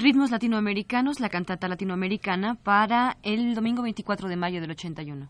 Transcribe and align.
Ritmos 0.00 0.30
latinoamericanos, 0.30 1.18
la 1.18 1.28
cantata 1.28 1.66
latinoamericana 1.66 2.54
para 2.54 3.18
el 3.24 3.56
domingo 3.56 3.82
24 3.82 4.28
de 4.28 4.36
mayo 4.36 4.60
del 4.60 4.70
81. 4.70 5.28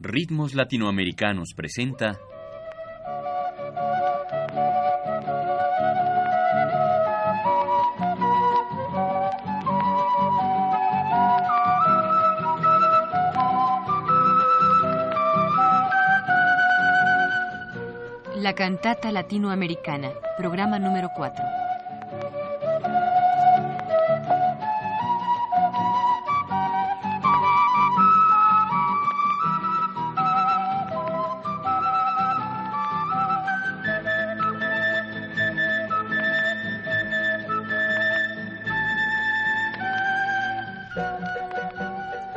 Ritmos 0.00 0.54
latinoamericanos 0.54 1.50
presenta 1.54 2.18
La 18.50 18.56
cantata 18.56 19.12
latinoamericana, 19.12 20.10
programa 20.36 20.80
número 20.80 21.08
4. 21.14 21.44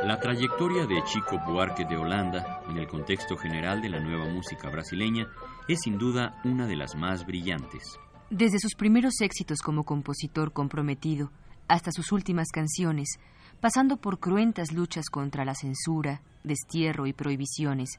La 0.04 0.20
trayectoria 0.20 0.86
de 0.86 1.02
Chico 1.02 1.40
Buarque 1.44 1.84
de 1.84 1.96
Holanda 1.96 2.60
en 2.70 2.78
el 2.78 2.86
contexto 2.86 3.36
general 3.36 3.82
de 3.82 3.88
la 3.88 3.98
nueva 3.98 4.26
música 4.26 4.70
brasileña 4.70 5.26
es 5.68 5.80
sin 5.82 5.98
duda 5.98 6.40
una 6.44 6.66
de 6.66 6.76
las 6.76 6.94
más 6.94 7.24
brillantes. 7.24 7.98
Desde 8.30 8.58
sus 8.58 8.74
primeros 8.74 9.20
éxitos 9.20 9.60
como 9.60 9.84
compositor 9.84 10.52
comprometido 10.52 11.30
hasta 11.68 11.92
sus 11.92 12.12
últimas 12.12 12.48
canciones, 12.50 13.18
pasando 13.60 13.96
por 13.96 14.18
cruentas 14.18 14.72
luchas 14.72 15.06
contra 15.10 15.44
la 15.44 15.54
censura, 15.54 16.20
destierro 16.42 17.06
y 17.06 17.12
prohibiciones, 17.12 17.98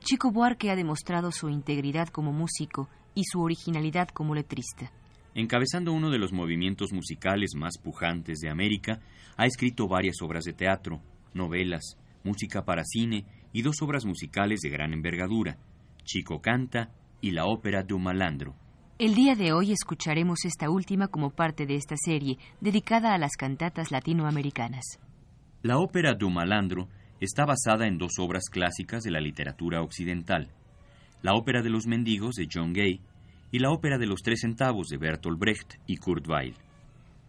Chico 0.00 0.30
Buarque 0.30 0.70
ha 0.70 0.76
demostrado 0.76 1.32
su 1.32 1.48
integridad 1.48 2.08
como 2.08 2.32
músico 2.32 2.88
y 3.14 3.22
su 3.24 3.40
originalidad 3.40 4.08
como 4.08 4.34
letrista. 4.34 4.92
Encabezando 5.34 5.92
uno 5.92 6.10
de 6.10 6.18
los 6.18 6.32
movimientos 6.32 6.92
musicales 6.92 7.52
más 7.56 7.78
pujantes 7.78 8.40
de 8.40 8.50
América, 8.50 9.00
ha 9.36 9.46
escrito 9.46 9.88
varias 9.88 10.16
obras 10.22 10.44
de 10.44 10.52
teatro, 10.52 11.00
novelas, 11.32 11.96
música 12.24 12.64
para 12.64 12.84
cine 12.84 13.24
y 13.52 13.62
dos 13.62 13.80
obras 13.80 14.04
musicales 14.04 14.60
de 14.60 14.70
gran 14.70 14.92
envergadura, 14.92 15.58
Chico 16.04 16.40
Canta 16.40 16.90
y 17.20 17.30
la 17.32 17.44
ópera 17.46 17.82
de 17.82 17.94
un 17.94 18.02
malandro. 18.02 18.54
El 18.98 19.14
día 19.14 19.34
de 19.34 19.52
hoy 19.52 19.72
escucharemos 19.72 20.44
esta 20.44 20.70
última 20.70 21.08
como 21.08 21.30
parte 21.30 21.66
de 21.66 21.74
esta 21.74 21.96
serie 21.96 22.38
dedicada 22.60 23.12
a 23.12 23.18
las 23.18 23.36
cantatas 23.36 23.90
latinoamericanas. 23.90 24.98
La 25.62 25.78
ópera 25.78 26.14
de 26.14 26.24
un 26.24 26.34
malandro 26.34 26.88
está 27.20 27.44
basada 27.44 27.86
en 27.86 27.98
dos 27.98 28.12
obras 28.18 28.44
clásicas 28.50 29.02
de 29.02 29.10
la 29.10 29.20
literatura 29.20 29.82
occidental, 29.82 30.48
la 31.22 31.34
ópera 31.34 31.62
de 31.62 31.70
los 31.70 31.86
mendigos 31.86 32.36
de 32.36 32.48
John 32.50 32.72
Gay 32.72 33.00
y 33.50 33.58
la 33.58 33.70
ópera 33.70 33.98
de 33.98 34.06
los 34.06 34.22
tres 34.22 34.40
centavos 34.40 34.88
de 34.88 34.96
Bertolt 34.96 35.38
Brecht 35.38 35.74
y 35.86 35.96
Kurt 35.96 36.26
Weill. 36.28 36.54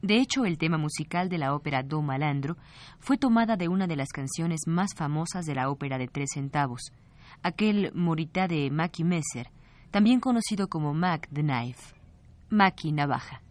De 0.01 0.21
hecho, 0.21 0.45
el 0.45 0.57
tema 0.57 0.77
musical 0.77 1.27
de 1.27 1.37
la 1.37 1.55
ópera 1.55 1.83
Do 1.83 2.01
Malandro 2.01 2.55
fue 2.99 3.17
tomada 3.17 3.57
de 3.57 3.67
una 3.67 3.87
de 3.87 3.95
las 3.95 4.09
canciones 4.09 4.61
más 4.67 4.93
famosas 4.95 5.45
de 5.45 5.55
la 5.55 5.69
ópera 5.69 5.97
de 5.97 6.07
tres 6.07 6.29
centavos, 6.33 6.91
aquel 7.41 7.91
Moritá 7.93 8.47
de 8.47 8.69
Mackie 8.69 9.03
Messer, 9.03 9.49
también 9.97 10.19
conocido 10.19 10.67
como 10.67 10.93
Mac 10.93 11.27
the 11.33 11.41
Knife, 11.41 11.95
Mackie 12.51 12.91
Navaja. 12.91 13.41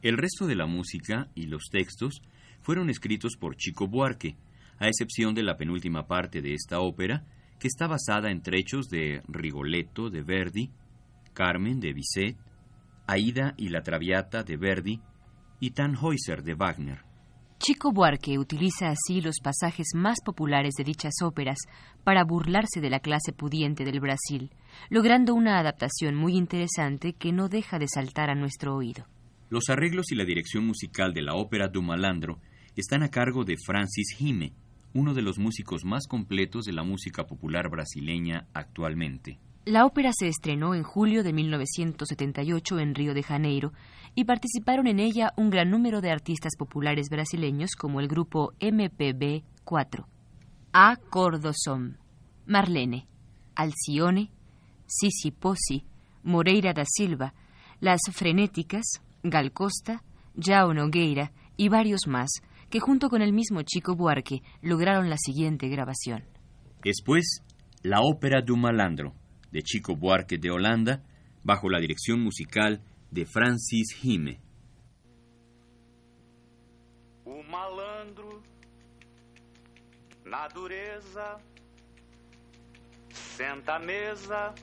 El 0.00 0.16
resto 0.16 0.46
de 0.46 0.56
la 0.56 0.64
música 0.64 1.28
y 1.34 1.44
los 1.44 1.64
textos 1.70 2.22
fueron 2.62 2.88
escritos 2.88 3.36
por 3.38 3.54
Chico 3.54 3.86
Buarque, 3.86 4.38
a 4.78 4.88
excepción 4.88 5.34
de 5.34 5.42
la 5.42 5.58
penúltima 5.58 6.06
parte 6.06 6.40
de 6.40 6.54
esta 6.54 6.80
ópera, 6.80 7.26
que 7.58 7.68
está 7.68 7.86
basada 7.86 8.30
en 8.30 8.40
trechos 8.40 8.88
de 8.88 9.20
Rigoletto 9.28 10.08
de 10.08 10.22
Verdi, 10.22 10.70
Carmen 11.34 11.80
de 11.80 11.92
Bizet, 11.92 12.38
Aida 13.06 13.52
y 13.58 13.68
la 13.68 13.82
Traviata 13.82 14.42
de 14.42 14.56
Verdi 14.56 15.02
y 15.60 15.72
Tannhäuser 15.72 16.44
de 16.44 16.54
Wagner. 16.54 17.05
Chico 17.58 17.90
Buarque 17.90 18.38
utiliza 18.38 18.88
así 18.90 19.20
los 19.20 19.40
pasajes 19.42 19.88
más 19.94 20.18
populares 20.24 20.74
de 20.76 20.84
dichas 20.84 21.14
óperas 21.22 21.58
para 22.04 22.22
burlarse 22.22 22.80
de 22.80 22.90
la 22.90 23.00
clase 23.00 23.32
pudiente 23.32 23.84
del 23.84 23.98
Brasil, 23.98 24.50
logrando 24.90 25.34
una 25.34 25.58
adaptación 25.58 26.14
muy 26.14 26.36
interesante 26.36 27.14
que 27.14 27.32
no 27.32 27.48
deja 27.48 27.78
de 27.78 27.88
saltar 27.88 28.30
a 28.30 28.34
nuestro 28.34 28.76
oído. 28.76 29.06
Los 29.48 29.70
arreglos 29.70 30.12
y 30.12 30.16
la 30.16 30.24
dirección 30.24 30.66
musical 30.66 31.14
de 31.14 31.22
la 31.22 31.34
ópera 31.34 31.68
du 31.68 31.82
Malandro 31.82 32.40
están 32.76 33.02
a 33.02 33.08
cargo 33.08 33.44
de 33.44 33.56
Francis 33.56 34.20
Hime, 34.20 34.52
uno 34.92 35.14
de 35.14 35.22
los 35.22 35.38
músicos 35.38 35.84
más 35.84 36.06
completos 36.06 36.66
de 36.66 36.72
la 36.72 36.84
música 36.84 37.24
popular 37.24 37.70
brasileña 37.70 38.46
actualmente. 38.52 39.38
La 39.66 39.84
ópera 39.84 40.12
se 40.16 40.28
estrenó 40.28 40.76
en 40.76 40.84
julio 40.84 41.24
de 41.24 41.32
1978 41.32 42.78
en 42.78 42.94
Río 42.94 43.14
de 43.14 43.24
Janeiro 43.24 43.72
y 44.16 44.24
participaron 44.24 44.86
en 44.86 44.98
ella 44.98 45.32
un 45.36 45.50
gran 45.50 45.70
número 45.70 46.00
de 46.00 46.10
artistas 46.10 46.56
populares 46.56 47.10
brasileños 47.10 47.76
como 47.76 48.00
el 48.00 48.08
grupo 48.08 48.54
MPB 48.60 49.44
4, 49.62 50.08
A 50.72 50.96
Cordosom, 50.96 51.96
Marlene, 52.46 53.06
Alcione, 53.54 54.30
Sisi 54.86 55.30
Posi, 55.32 55.84
Moreira 56.22 56.72
da 56.72 56.84
Silva, 56.86 57.34
Las 57.80 58.00
Frenéticas, 58.10 59.02
Gal 59.22 59.52
Costa, 59.52 60.02
Jao 60.34 60.72
Nogueira 60.72 61.30
y 61.58 61.68
varios 61.68 62.06
más, 62.06 62.40
que 62.70 62.80
junto 62.80 63.10
con 63.10 63.20
el 63.20 63.34
mismo 63.34 63.62
Chico 63.62 63.96
Buarque 63.96 64.40
lograron 64.62 65.10
la 65.10 65.18
siguiente 65.18 65.68
grabación. 65.68 66.24
Después, 66.82 67.42
la 67.82 68.00
ópera 68.00 68.40
du 68.40 68.56
malandro, 68.56 69.12
de 69.52 69.62
Chico 69.62 69.94
Buarque 69.94 70.38
de 70.38 70.50
Holanda, 70.50 71.02
bajo 71.44 71.68
la 71.68 71.80
dirección 71.80 72.22
musical 72.22 72.80
de 73.10 73.24
Francis 73.24 73.92
Hime. 74.02 74.40
O 77.24 77.42
malandro, 77.42 78.42
na 80.24 80.48
dureza, 80.48 81.40
senta 83.12 83.74
à 83.74 83.78
mesa 83.78 84.54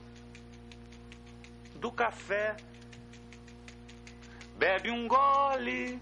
do 1.76 1.92
café, 1.92 2.56
bebe 4.58 4.90
um 4.90 5.08
gole 5.08 6.00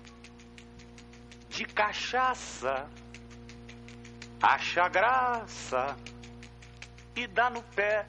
de 1.50 1.66
cachaça, 1.66 2.90
acha 4.41 4.88
graça 4.88 5.96
e 7.16 7.28
dá 7.28 7.50
no 7.50 7.62
pé. 7.63 8.08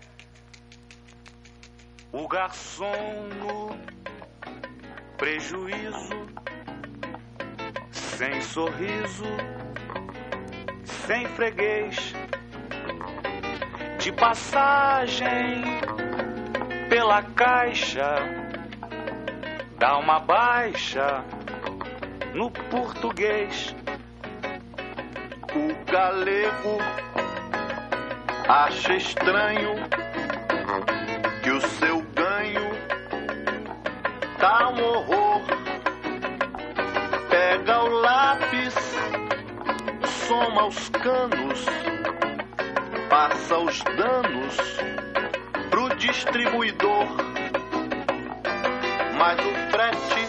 O 2.12 2.28
garçom 2.28 3.28
no 3.40 4.01
prejuízo, 5.22 6.26
sem 7.92 8.40
sorriso, 8.40 9.24
sem 10.82 11.28
freguês, 11.28 12.12
de 14.00 14.10
passagem 14.10 15.62
pela 16.88 17.22
caixa, 17.22 18.16
dá 19.78 19.96
uma 19.96 20.18
baixa 20.18 21.24
no 22.34 22.50
português. 22.50 23.76
O 25.54 25.84
galego 25.88 26.78
acha 28.48 28.96
estranho 28.96 29.74
que 31.44 31.50
o 31.52 31.60
seu 31.60 32.02
ganho 32.12 32.72
tá 34.42 34.68
um 34.70 34.82
horror. 34.82 35.21
Soma 40.42 40.66
os 40.66 40.88
canos, 40.88 41.64
passa 43.08 43.58
os 43.58 43.80
danos 43.96 44.56
pro 45.70 45.94
distribuidor. 45.96 47.06
Mas 49.16 49.38
o 49.38 49.70
frete 49.70 50.21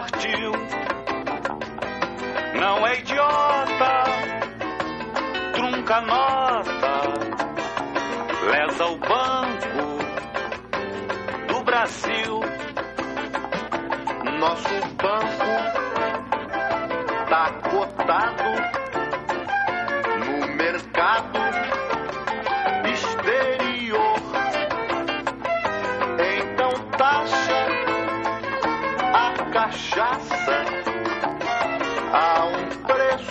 partiu. 0.00 0.52
Não 2.58 2.86
é 2.86 2.98
idiota, 2.98 4.04
trunca 5.52 6.00
nota, 6.00 7.02
lesa 8.50 8.86
o 8.86 8.96
banco 8.96 9.98
do 11.48 11.62
Brasil. 11.64 12.40
Nosso 14.38 14.74
banco 14.96 15.50
tá 17.28 17.50
cotado 17.70 18.79
cachaça 29.70 30.64
a 32.12 32.44
um 32.44 32.66
preço 32.82 33.30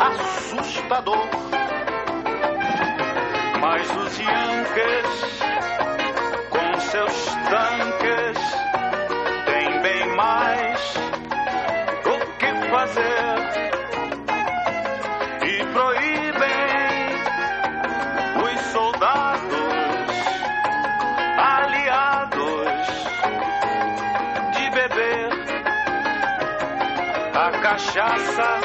assustador. 0.00 1.26
Mas 3.58 3.90
os 3.96 4.18
Yankees, 4.18 5.41
cachaça 27.82 28.60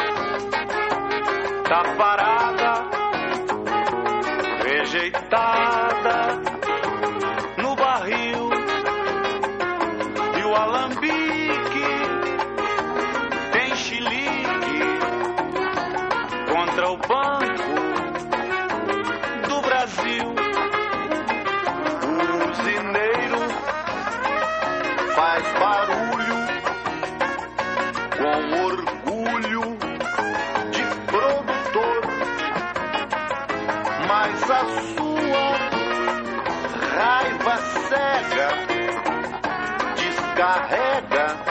tá 1.68 1.84
parada 1.98 2.74
rejeitada 4.64 5.77
carrega. 40.38 41.47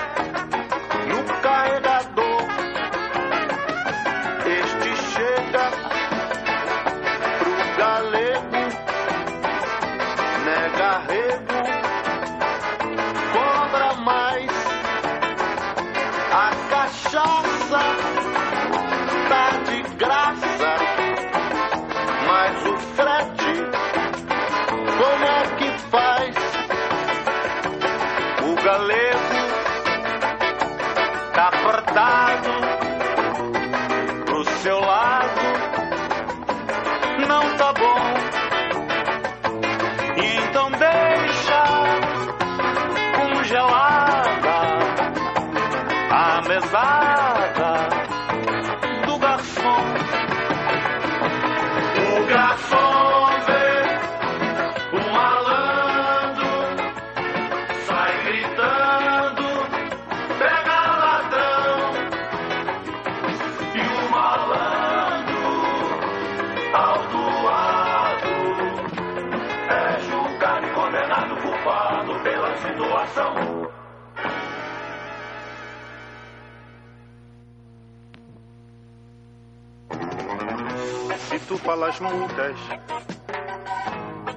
Tu 81.49 81.57
falas 81.59 82.01
muitas 82.01 82.57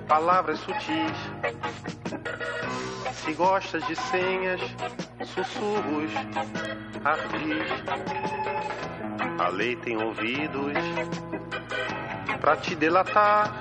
palavras 0.08 0.60
sutis, 0.60 1.18
se 3.14 3.34
gostas 3.34 3.86
de 3.88 3.96
senhas, 3.96 4.62
sussurros, 5.26 6.12
ardis, 7.04 7.68
a 9.40 9.48
lei 9.50 9.76
tem 9.78 9.98
ouvidos 9.98 10.74
pra 12.40 12.56
te 12.58 12.76
delatar. 12.76 13.54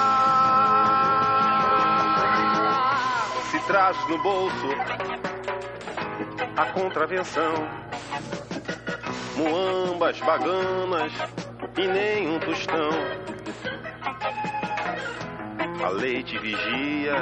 Se 3.51 3.59
trazes 3.61 4.09
no 4.09 4.19
bolso 4.23 4.69
a 6.57 6.67
contravenção 6.67 7.55
muambas, 9.37 10.19
baganas 10.21 11.13
e 11.77 11.87
nem 11.87 12.29
um 12.29 12.39
tostão. 12.39 12.91
A 15.85 15.89
lei 15.89 16.23
te 16.23 16.39
vigia, 16.39 17.17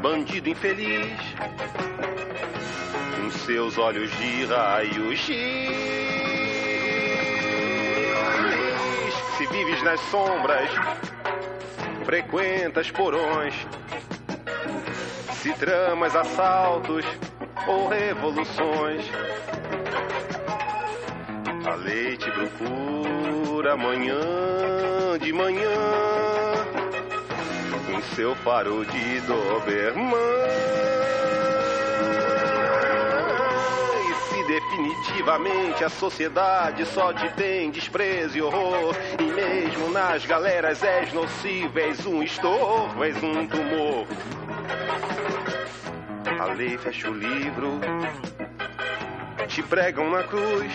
bandido 0.00 0.48
infeliz, 0.48 1.18
com 3.16 3.30
seus 3.30 3.76
olhos 3.78 4.10
de 4.18 4.44
raio 4.46 5.16
X. 5.16 5.26
Se 9.36 9.46
vives 9.46 9.82
nas 9.82 10.00
sombras, 10.10 10.70
frequentas 12.04 12.90
porões, 12.90 13.54
se 15.32 15.52
tramas 15.54 16.16
assaltos 16.16 17.04
ou 17.66 17.88
revoluções. 17.88 19.04
A 21.84 21.86
lei 21.86 22.16
te 22.16 22.30
procura 22.30 23.74
amanhã 23.74 24.18
de 25.20 25.34
manhã 25.34 25.68
com 27.84 28.00
seu 28.14 28.34
faro 28.36 28.86
de 28.86 29.20
Doberman. 29.20 30.16
E 34.00 34.14
se 34.14 34.44
definitivamente 34.44 35.84
a 35.84 35.90
sociedade 35.90 36.86
só 36.86 37.12
te 37.12 37.28
tem 37.34 37.70
desprezo 37.70 38.38
e 38.38 38.40
horror, 38.40 38.96
e 39.20 39.24
mesmo 39.24 39.90
nas 39.90 40.24
galeras 40.24 40.82
és 40.82 41.12
nocivo, 41.12 41.78
és 41.78 42.06
um 42.06 42.22
estorvo, 42.22 43.04
és 43.04 43.22
um 43.22 43.46
tumor. 43.46 44.06
A 46.40 46.46
lei 46.46 46.78
fecha 46.78 47.10
o 47.10 47.14
livro, 47.14 47.78
te 49.48 49.62
pregam 49.62 50.10
na 50.10 50.22
cruz, 50.22 50.72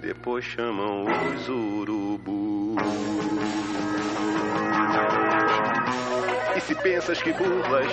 depois 0.00 0.44
chamam 0.44 1.04
os 1.04 1.48
urubus. 1.48 2.76
E 6.56 6.60
se 6.60 6.74
pensas 6.74 7.20
que 7.22 7.32
burlas 7.32 7.92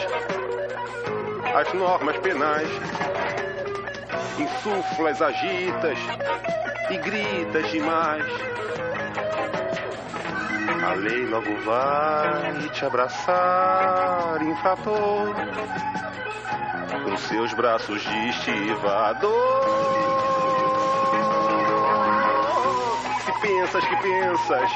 as 1.55 1.73
normas 1.73 2.17
penais, 2.17 2.69
insuflas, 4.39 5.21
agitas 5.21 5.97
e 6.89 6.97
gritas 6.97 7.71
demais, 7.71 8.25
A 10.83 10.95
lei 10.95 11.25
logo 11.27 11.55
vai 11.61 12.69
te 12.73 12.85
abraçar, 12.85 14.41
infrator, 14.41 15.33
com 17.05 17.17
seus 17.17 17.53
braços 17.53 18.01
de 18.01 18.29
estivador. 18.29 19.82
Pensas 23.43 23.83
que 23.85 23.95
pensas, 23.97 24.71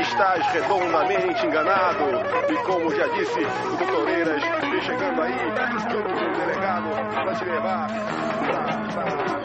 estás 0.00 0.46
redondamente 0.52 1.44
enganado. 1.44 2.04
E 2.48 2.56
como 2.64 2.94
já 2.94 3.06
disse 3.08 3.40
o 3.40 3.76
doutor 3.76 4.08
Eiras, 4.08 4.42
chegando 4.84 5.22
aí, 5.22 5.34
junto 5.90 6.14
com 6.14 6.32
delegado, 6.38 6.88
para 7.12 7.34
te 7.34 7.44
levar. 7.44 7.88
Pra, 7.88 9.04
pra, 9.04 9.35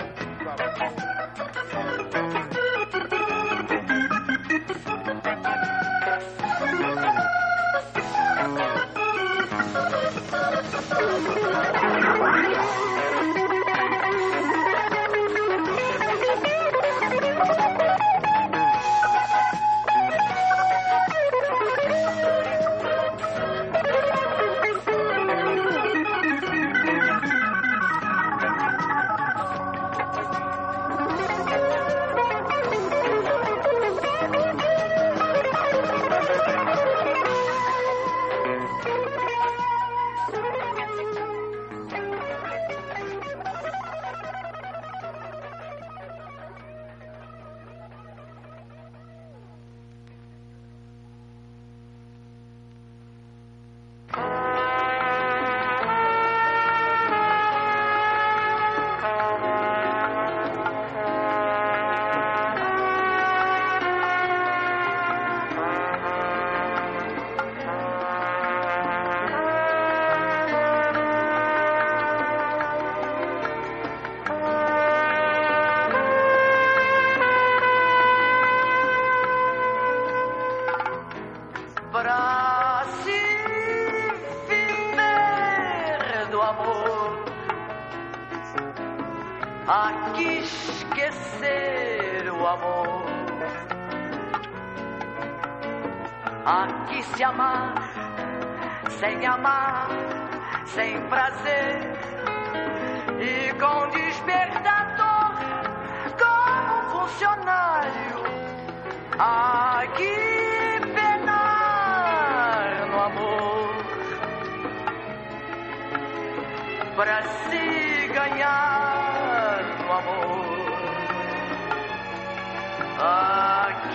para 117.02 117.24
se 117.50 118.08
ganhar 118.14 119.64
no 119.80 119.92
amor. 119.92 120.52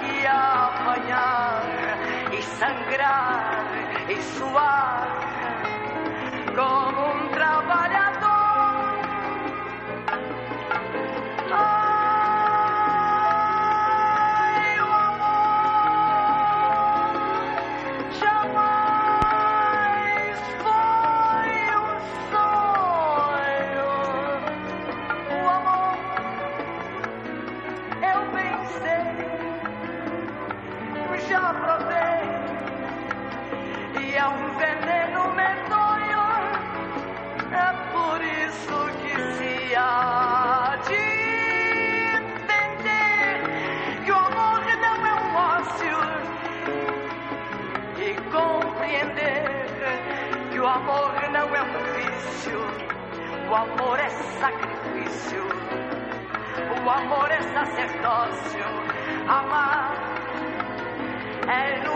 Que 0.00 0.26
apanhar 0.26 1.62
e 2.36 2.42
sangrar 2.42 3.64
e 4.08 4.16
suar 4.36 4.85
amor 53.86 54.00
é 54.00 54.10
sacrifício, 54.40 55.46
o 56.84 56.90
amor 56.90 57.30
é 57.30 57.40
sacerdócio, 57.40 58.64
amar 59.28 59.94
é 61.46 61.78
iluminar 61.78 61.95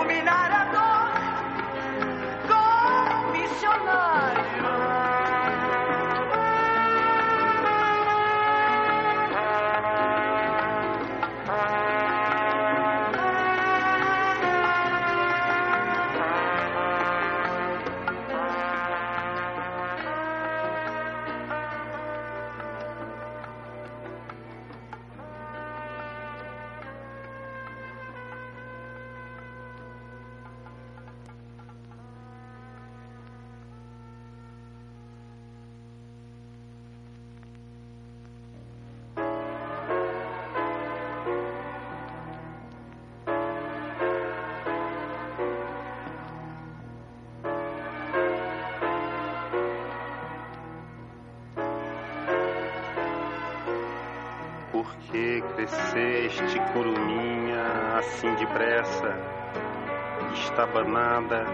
estabanada? 60.51 61.47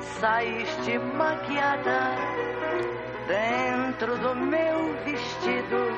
Saíste 0.00 0.98
maquiada 0.98 2.16
dentro 3.26 4.16
do 4.18 4.34
meu 4.36 4.94
vestido. 5.04 5.88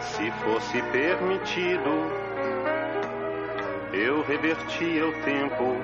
Se 0.00 0.30
fosse 0.42 0.82
permitido, 0.92 2.10
eu 3.92 4.22
revertia 4.22 5.06
o 5.06 5.12
tempo 5.22 5.76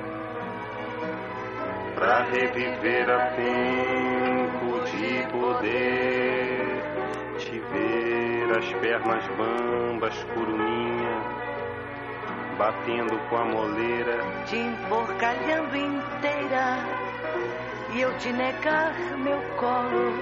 pra 1.94 2.24
reviver 2.24 3.10
a 3.10 3.26
tempo 3.30 4.80
de 4.90 5.26
poder 5.30 6.82
te 7.38 7.58
ver 7.58 8.58
as 8.58 8.72
pernas 8.74 9.24
bambas, 9.36 10.24
curuminha, 10.34 11.31
batendo 12.62 13.18
com 13.28 13.36
a 13.38 13.44
moleira, 13.44 14.18
te 14.46 14.56
emporcalhando 14.56 15.76
inteira 15.76 16.78
e 17.92 18.00
eu 18.02 18.16
te 18.18 18.32
negar 18.32 18.94
meu 19.18 19.40
colo. 19.56 20.14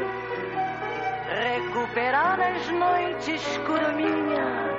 Recuperar 1.29 2.41
as 2.41 2.71
noites 2.71 3.43
curminha 3.67 4.71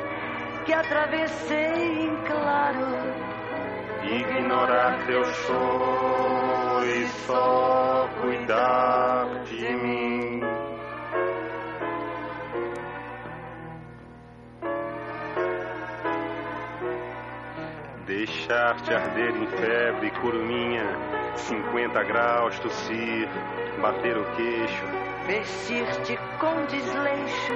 que 0.66 0.74
atravessei 0.74 2.06
em 2.06 2.16
claro. 2.26 2.88
ignorar 4.04 5.06
teu 5.06 5.24
choro 5.24 6.86
e 6.86 7.08
só 7.28 8.10
cuidar 8.22 9.28
de 9.46 9.70
mim. 9.76 10.21
Deixar-te 18.12 18.94
arder 18.94 19.34
em 19.38 19.48
febre, 19.48 20.12
curminha, 20.20 20.84
50 21.34 22.04
graus, 22.04 22.60
tossir, 22.60 23.30
bater 23.82 24.18
o 24.18 24.26
queixo, 24.36 24.86
Vestir-te 25.28 26.20
com 26.38 26.66
desleixo, 26.66 27.54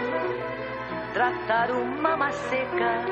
tratar 1.13 1.71
uma 1.71 2.15
maceca, 2.15 3.03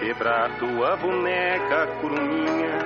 quebrar 0.00 0.50
tua 0.58 0.96
boneca, 0.96 1.86
curminha, 2.00 2.76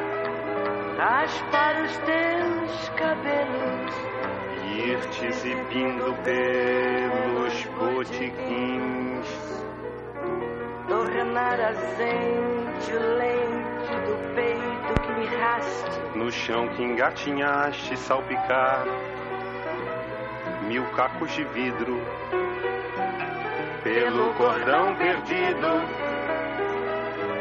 raspar 0.99 1.83
os 1.83 1.97
teus 1.97 2.89
cabelos, 2.91 3.95
e 4.67 4.91
ir 4.91 5.01
te 5.13 5.25
exibindo 5.25 6.15
pelos 6.25 7.65
botiquins. 7.79 9.29
tornar 10.87 11.59
azeite 11.59 12.60
o 12.89 13.19
leite 13.19 13.95
do 14.07 14.35
peito 14.35 15.01
que 15.03 15.13
me 15.13 15.27
raste, 15.27 16.01
No 16.15 16.33
chão 16.33 16.69
que 16.69 16.83
engatinhaste, 16.83 17.97
salpicar 17.97 18.85
mil 20.67 20.85
cacos 20.93 21.31
de 21.33 21.45
vidro 21.45 22.01
pelo 23.83 24.33
cordão 24.35 24.95
perdido, 24.97 25.83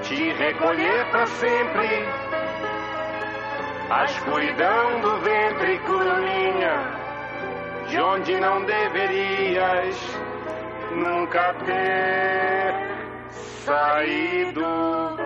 te 0.03 0.31
recolher 0.33 1.05
pra 1.11 1.27
sempre. 1.27 2.05
A 3.89 4.05
escuridão 4.05 5.01
do 5.01 5.17
ventre, 5.19 5.79
curminha, 5.79 6.73
de 7.87 7.99
onde 7.99 8.39
não 8.39 8.63
deverias 8.65 9.95
nunca 10.91 11.53
ter 11.65 12.73
saído. 13.65 15.18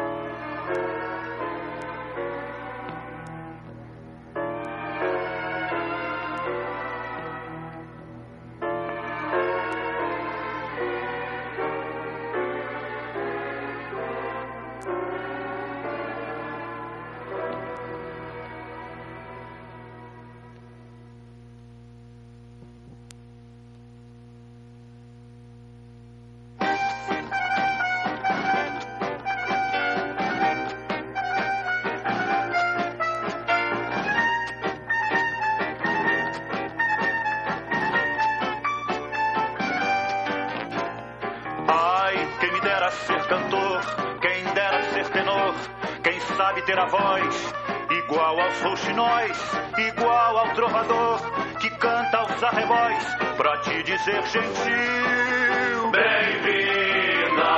Arrebóis 52.43 53.15
pra 53.37 53.57
te 53.59 53.83
dizer 53.83 54.21
gentil. 54.27 55.91
Bem-vinda, 55.91 57.53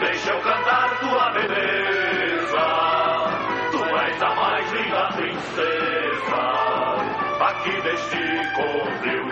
deixa 0.00 0.30
eu 0.30 0.40
cantar 0.40 0.98
tua 1.00 1.30
beleza, 1.32 2.66
tu 3.70 3.84
és 3.84 4.22
a 4.22 4.34
mais 4.34 4.72
linda 4.72 5.08
princesa 5.12 6.42
aqui 7.40 7.80
deste 7.82 8.22
covil. 8.56 9.26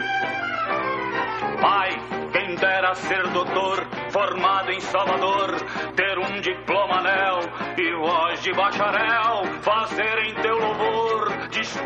Pai, 1.60 1.90
quem 2.32 2.54
dera 2.56 2.94
ser 2.94 3.26
doutor, 3.28 3.86
formado 4.10 4.70
em 4.70 4.80
Salvador, 4.80 5.56
ter 5.96 6.18
um 6.18 6.40
diploma 6.40 6.98
anel 6.98 7.40
e 7.78 7.94
voz 7.94 8.42
de 8.42 8.52
bacharel, 8.52 9.44
fazer 9.62 10.18
em 10.26 10.34
teu 10.34 10.58
louvor 10.58 10.99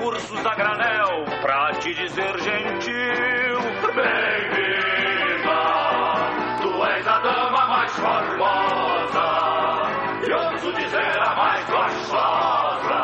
discursos 0.05 0.45
a 0.45 0.55
granel, 0.55 1.25
pra 1.41 1.73
te 1.81 1.95
dizer 1.95 2.39
gentil, 2.41 3.59
bem-vinda, 3.95 5.63
tu 6.61 6.85
és 6.85 7.07
a 7.07 7.19
dama 7.21 7.67
mais 7.69 7.91
formosa, 7.93 9.29
e 10.27 10.33
ouso 10.33 10.73
dizer 10.75 11.19
a 11.23 11.35
mais 11.35 11.65
gostosa, 11.71 13.01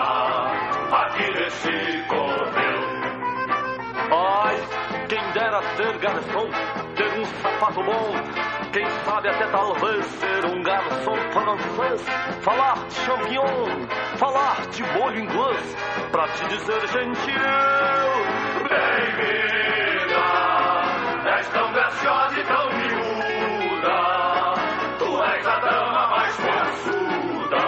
aqui 0.92 1.32
desse 1.32 2.04
covil. 2.08 2.80
Ai, 4.12 4.56
quem 5.08 5.32
dera 5.32 5.62
ser 5.76 5.98
garçom, 5.98 6.50
sapato 7.70 7.82
bom. 7.82 8.12
Quem 8.72 8.88
sabe 9.04 9.28
até 9.28 9.46
talvez 9.46 10.04
ser 10.06 10.44
um 10.44 10.62
garçom 10.62 11.16
francês. 11.32 12.04
Falar 12.42 12.74
de 12.86 12.94
champignon, 12.94 13.86
falar 14.16 14.66
de 14.68 14.82
molho 14.82 15.20
inglês. 15.20 15.76
Pra 16.10 16.28
te 16.28 16.48
dizer 16.48 16.86
gentil, 16.88 17.34
bem-vinda. 18.68 20.20
És 21.36 21.48
tão 21.48 21.72
graciosa 21.72 22.40
e 22.40 22.44
tão 22.44 22.70
miúda. 22.70 23.98
Tu 24.98 25.22
és 25.22 25.46
a 25.46 25.58
dama 25.60 26.08
mais 26.08 26.36
forçuda. 26.36 27.58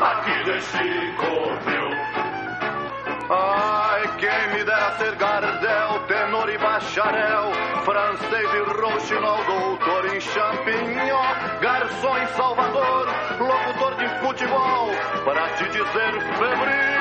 Aqui 0.00 0.44
deste 0.44 1.14
covil. 1.16 1.90
Ai, 3.30 4.16
quem 4.18 4.48
me 4.54 4.64
dera 4.64 4.90
ser 4.98 5.14
Gardel, 5.16 6.06
tenor 6.06 6.48
e 6.50 6.58
bacharel, 6.58 7.52
francês 7.84 8.54
e 8.54 8.80
rouxinol, 8.80 9.44
doutor 9.44 10.14
em 10.14 10.20
champignon, 10.20 11.60
garçom 11.60 12.16
em 12.18 12.26
Salvador, 12.28 13.08
locutor 13.40 13.94
de 13.96 14.08
futebol, 14.20 14.88
para 15.24 15.48
te 15.56 15.64
dizer 15.64 16.12
febril. 16.38 16.91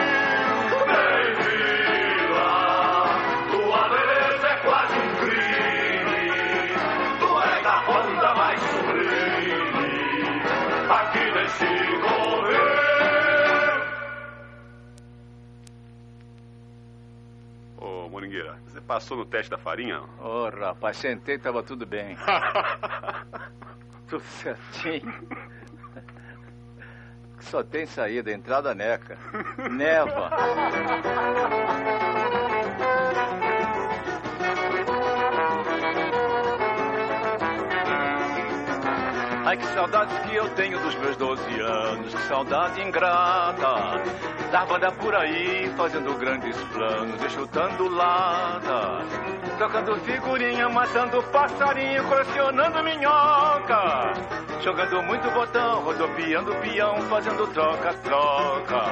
Ô, 18.01 18.09
Moringueira, 18.09 18.57
você 18.65 18.81
passou 18.81 19.15
no 19.15 19.25
teste 19.25 19.51
da 19.51 19.59
farinha? 19.59 20.01
Ô, 20.19 20.49
rapaz, 20.49 20.97
sentei, 20.97 21.37
tava 21.37 21.61
tudo 21.61 21.85
bem. 21.85 22.17
tudo 24.09 24.23
certinho. 24.23 25.27
Só 27.39 27.61
tem 27.61 27.85
saída, 27.85 28.31
entrada 28.31 28.73
neca. 28.73 29.17
Neva. 29.69 30.31
Ai, 39.51 39.57
que 39.57 39.67
saudades 39.73 40.17
que 40.19 40.33
eu 40.33 40.47
tenho 40.51 40.79
dos 40.79 40.95
meus 40.95 41.17
12 41.17 41.59
anos, 41.59 42.15
que 42.15 42.21
saudade 42.21 42.81
ingrata. 42.81 44.01
Da 44.49 44.63
banda 44.63 44.89
por 44.93 45.13
aí, 45.13 45.69
fazendo 45.75 46.13
grandes 46.13 46.55
planos, 46.71 47.21
e 47.21 47.29
chutando 47.29 47.89
lata. 47.89 49.05
Tocando 49.59 49.97
figurinha, 50.05 50.69
matando 50.69 51.21
passarinho, 51.23 52.01
colecionando 52.05 52.81
minhoca. 52.81 54.13
Jogando 54.61 55.03
muito 55.03 55.29
botão, 55.31 55.81
rodopiando 55.81 56.55
peão, 56.55 57.01
fazendo 57.09 57.45
troca-troca. 57.47 58.83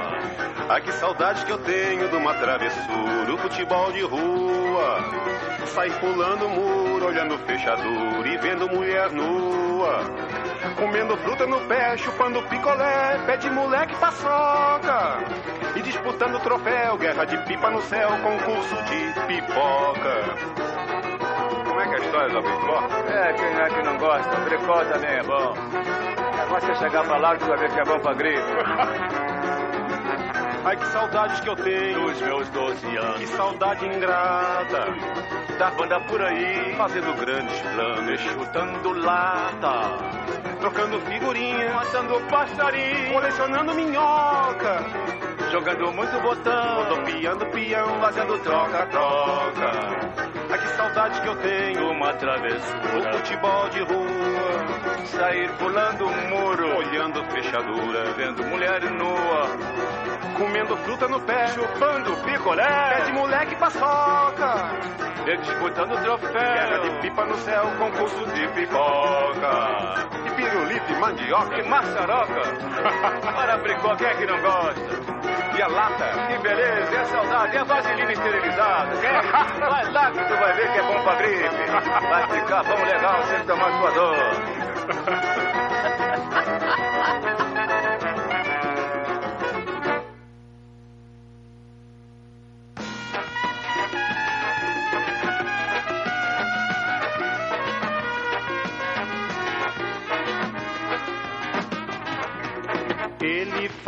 Ai, 0.67 0.81
que 0.81 0.91
saudade 0.91 1.45
que 1.45 1.53
eu 1.53 1.57
tenho 1.59 2.09
de 2.09 2.15
uma 2.17 2.33
travessura, 2.33 3.33
o 3.33 3.37
futebol 3.37 3.93
de 3.93 4.01
rua. 4.01 4.97
Sair 5.67 5.93
pulando 6.01 6.49
muro, 6.49 7.05
olhando 7.05 7.37
fechadura 7.45 8.27
e 8.27 8.37
vendo 8.39 8.67
mulher 8.67 9.09
nua. 9.13 10.38
Comendo 10.75 11.17
fruta 11.17 11.45
no 11.47 11.59
pé, 11.61 11.97
chupando 11.97 12.41
picolé, 12.43 13.19
pé 13.25 13.37
de 13.37 13.49
moleque 13.49 13.95
paçoca. 13.95 15.19
E 15.75 15.81
disputando 15.81 16.39
troféu, 16.41 16.97
guerra 16.97 17.25
de 17.25 17.37
pipa 17.45 17.69
no 17.69 17.81
céu, 17.83 18.09
concurso 18.21 18.75
de 18.83 19.13
pipoca. 19.27 20.23
Como 21.65 21.81
é 21.81 21.87
que 21.87 21.93
é 21.93 21.97
a 21.97 21.99
história 21.99 22.33
da 22.33 22.41
pipoca? 22.41 23.13
É, 23.13 23.33
quem 23.33 23.47
é 23.47 23.69
que 23.69 23.83
não 23.83 23.97
gosta? 23.97 24.35
Bricó 24.41 24.83
também 24.85 25.09
é 25.09 25.23
bom. 25.23 25.53
Agora 26.41 26.61
você 26.61 26.75
chegar 26.75 27.03
pra 27.03 27.17
lá 27.17 27.35
você 27.35 27.45
vai 27.45 27.57
ver 27.57 27.71
que 27.71 27.79
é 27.79 27.85
bom 27.85 27.99
pra 27.99 28.13
gripe. 28.13 28.39
Ai, 30.65 30.75
que 30.75 30.87
saudades 30.87 31.39
que 31.39 31.49
eu 31.49 31.55
tenho 31.55 32.01
Dos 32.01 32.21
meus 32.21 32.49
12 32.49 32.97
anos. 32.97 33.17
Que 33.17 33.27
saudade 33.27 33.85
ingrata 33.85 34.93
Da 35.57 35.71
banda 35.71 35.99
por 36.01 36.21
aí, 36.21 36.75
Fazendo 36.75 37.13
grandes 37.15 37.59
planos 37.61 38.19
chutando 38.19 38.91
lata, 38.93 39.97
Trocando 40.59 40.99
figurinha 41.01 41.73
matando 41.73 42.19
passarinho, 42.29 43.13
Colecionando 43.13 43.73
minhoca 43.73 44.85
jogando 45.51 45.91
muito 45.91 46.19
botão, 46.21 46.83
Rodopiando 46.83 47.45
peão 47.47 47.99
fazendo 47.99 48.39
troca-troca. 48.39 49.71
Ai, 50.49 50.59
que 50.59 50.67
saudade 50.69 51.21
que 51.21 51.27
eu 51.27 51.35
tenho 51.37 51.91
Uma 51.91 52.13
O 52.13 52.17
travessura, 52.17 53.13
futebol 53.13 53.69
de 53.69 53.79
rua 53.81 54.99
sair 55.05 55.49
pulando 55.57 56.05
um 56.05 56.29
muro, 56.29 56.77
Olhando 56.77 57.23
fechadura 57.25 58.13
vendo 58.15 58.43
mulher 58.45 58.81
nua, 58.91 59.47
Comendo 60.37 60.77
fruta 60.77 61.07
no 61.07 61.19
pé 61.21 61.47
chupando 61.47 62.15
Pé 62.15 62.31
de 62.31 62.31
picolé, 62.31 63.11
moleque 63.13 63.55
paçoca 63.55 64.69
disputando 65.41 65.89
Guerra 65.89 66.01
troféu, 66.01 66.81
de 66.83 67.01
pipa 67.01 67.25
no 67.25 67.37
céu 67.37 67.65
Concurso 67.77 68.25
de 68.27 68.47
pipoca 68.49 70.28
pirulito 70.39 70.91
e 70.91 70.95
mandioca 70.95 71.55
que 71.55 71.63
maçaroca. 71.67 72.41
Para 73.35 73.57
bricó, 73.57 73.95
quem 73.95 74.07
é 74.07 74.13
que 74.13 74.25
não 74.25 74.41
gosta? 74.41 74.81
E 75.57 75.61
a 75.61 75.67
lata 75.67 76.05
Que 76.27 76.37
beleza, 76.37 76.93
e 76.93 76.97
a 76.97 77.05
saudade, 77.05 77.55
e 77.55 77.57
a 77.57 77.63
vaselina 77.63 78.11
esterilizada. 78.13 78.97
Quer? 79.01 79.21
Vai 79.69 79.91
lá 79.91 80.11
que 80.11 80.23
tu 80.23 80.35
vai 80.37 80.53
ver 80.53 80.71
que 80.71 80.79
é 80.79 80.83
bom 80.83 81.03
pra 81.03 81.15
gripe. 81.15 82.09
Vai 82.09 82.39
ficar 82.39 82.63
bom 82.63 82.83
legal 82.85 83.23
sem 83.25 83.45
tomar 83.45 83.71
sua 83.79 83.91
dor. 83.91 84.15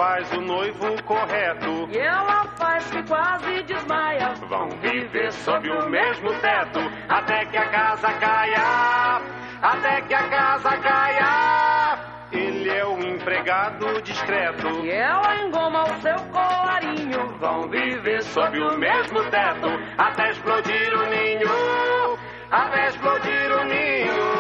faz 0.02 0.32
o 0.32 0.42
noivo 0.42 1.04
correto. 1.04 1.88
E 1.92 1.98
ela 2.00 2.44
faz 2.58 2.90
que 2.90 3.04
quase 3.04 3.62
desmaia. 3.62 4.34
Vão 4.50 4.68
viver 4.82 5.32
sob 5.32 5.70
o 5.70 5.90
mesmo 5.92 6.34
teto. 6.40 6.80
Até 7.08 7.46
que 7.46 7.58
a 7.58 7.70
casa 7.70 8.12
caia. 8.14 9.22
Até 9.62 10.02
que 10.02 10.14
a 10.16 10.28
casa 10.28 10.78
caia. 10.78 12.00
Ele 12.32 12.70
é 12.72 12.84
o 12.84 13.00
empregado 13.00 14.02
discreto. 14.02 14.70
E 14.84 14.90
ela 14.90 15.36
engoma 15.44 15.84
o 15.84 16.02
seu 16.02 16.18
colarinho. 16.32 17.38
Vão 17.38 17.70
viver 17.70 18.24
sob 18.24 18.60
o 18.60 18.78
mesmo 18.80 19.24
teto. 19.26 19.68
Até 20.00 20.32
explodir 20.32 20.94
o 20.98 21.06
ninho. 21.12 22.18
Até 22.50 22.88
explodir 22.88 23.52
o 23.52 23.64
ninho 23.66 24.31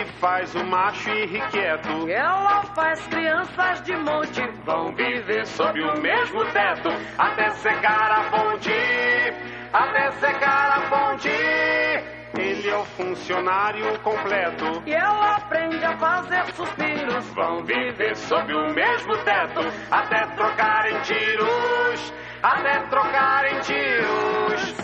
Ele 0.00 0.10
faz 0.12 0.54
o 0.54 0.64
macho 0.64 1.10
irrequieto 1.10 2.08
ela 2.08 2.62
faz 2.74 3.06
crianças 3.08 3.82
de 3.82 3.94
monte. 3.96 4.40
Vão 4.64 4.94
viver 4.94 5.46
sob 5.46 5.78
o 5.78 6.00
mesmo 6.00 6.42
teto 6.52 6.88
até 7.18 7.50
secar 7.50 8.10
a 8.10 8.30
fonte, 8.30 8.72
até 9.70 10.10
secar 10.12 10.78
a 10.78 10.80
fonte. 10.88 11.28
Ele 11.28 12.70
é 12.70 12.76
o 12.78 12.84
funcionário 12.86 13.98
completo. 13.98 14.82
E 14.86 14.94
ela 14.94 15.36
aprende 15.36 15.84
a 15.84 15.94
fazer 15.98 16.46
suspiros. 16.54 17.26
Vão 17.34 17.62
viver 17.64 18.16
sob 18.16 18.54
o 18.54 18.72
mesmo 18.72 19.18
teto 19.18 19.60
até 19.90 20.26
trocarem 20.34 20.98
tiros, 21.02 22.14
até 22.42 22.80
trocarem 22.88 23.60
tiros. 23.60 24.79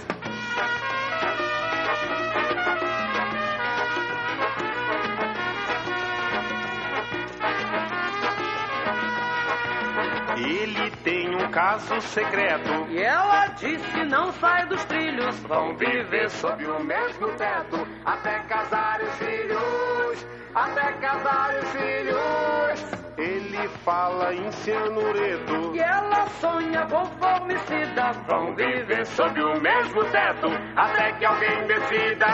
Caso 11.76 12.00
secreto. 12.00 12.86
E 12.88 13.02
ela 13.02 13.46
disse 13.48 14.04
não 14.04 14.32
sai 14.32 14.66
dos 14.66 14.84
trilhos. 14.86 15.38
Vão 15.40 15.76
viver 15.76 16.30
sob 16.30 16.64
o 16.66 16.82
mesmo 16.82 17.28
teto 17.32 17.86
até 18.04 18.38
casar 18.40 19.00
os 19.02 19.14
filhos, 19.16 20.26
até 20.54 20.92
casar 20.94 21.54
os 21.54 21.68
filhos. 21.70 23.06
Ele 23.18 23.68
fala 23.84 24.34
em 24.34 24.50
cianureto. 24.52 25.74
E 25.74 25.80
ela 25.80 26.26
sonha 26.40 26.86
com 26.86 27.04
formicida. 27.06 28.12
Vão 28.26 28.54
viver 28.54 29.06
sob 29.06 29.42
o 29.42 29.60
mesmo 29.60 30.04
teto 30.04 30.48
até 30.76 31.12
que 31.12 31.24
alguém 31.24 31.66
decida, 31.66 32.26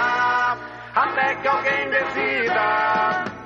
até 0.94 1.34
que 1.36 1.48
alguém 1.48 1.90
decida. 1.90 3.42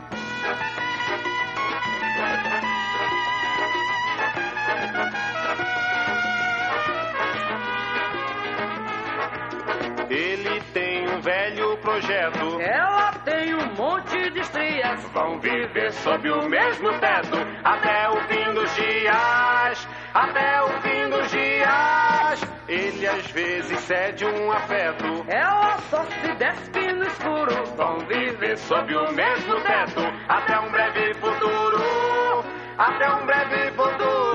Velho 11.26 11.76
projeto. 11.78 12.60
Ela 12.60 13.10
tem 13.24 13.52
um 13.52 13.74
monte 13.74 14.30
de 14.30 14.38
estrias. 14.38 15.02
Vão 15.12 15.40
viver 15.40 15.92
sob 15.92 16.30
o 16.30 16.48
mesmo 16.48 16.88
teto 17.00 17.36
até 17.64 18.08
o 18.08 18.16
fim 18.28 18.54
dos 18.54 18.72
dias, 18.76 19.88
até 20.14 20.62
o 20.62 20.68
fim 20.82 21.10
dos 21.10 21.28
dias. 21.32 22.56
Ele 22.68 23.08
às 23.08 23.26
vezes 23.32 23.80
cede 23.80 24.24
um 24.24 24.52
afeto. 24.52 25.24
Ela 25.26 25.78
só 25.90 26.04
se 26.04 26.32
despe 26.34 26.92
no 26.92 27.04
escuro. 27.04 27.64
Vão 27.76 27.98
viver 28.06 28.56
sob 28.58 28.94
o 28.94 29.12
mesmo 29.12 29.60
teto 29.62 30.02
até 30.28 30.60
um 30.60 30.70
breve 30.70 31.12
futuro, 31.14 32.44
até 32.78 33.10
um 33.10 33.26
breve 33.26 33.72
futuro. 33.72 34.25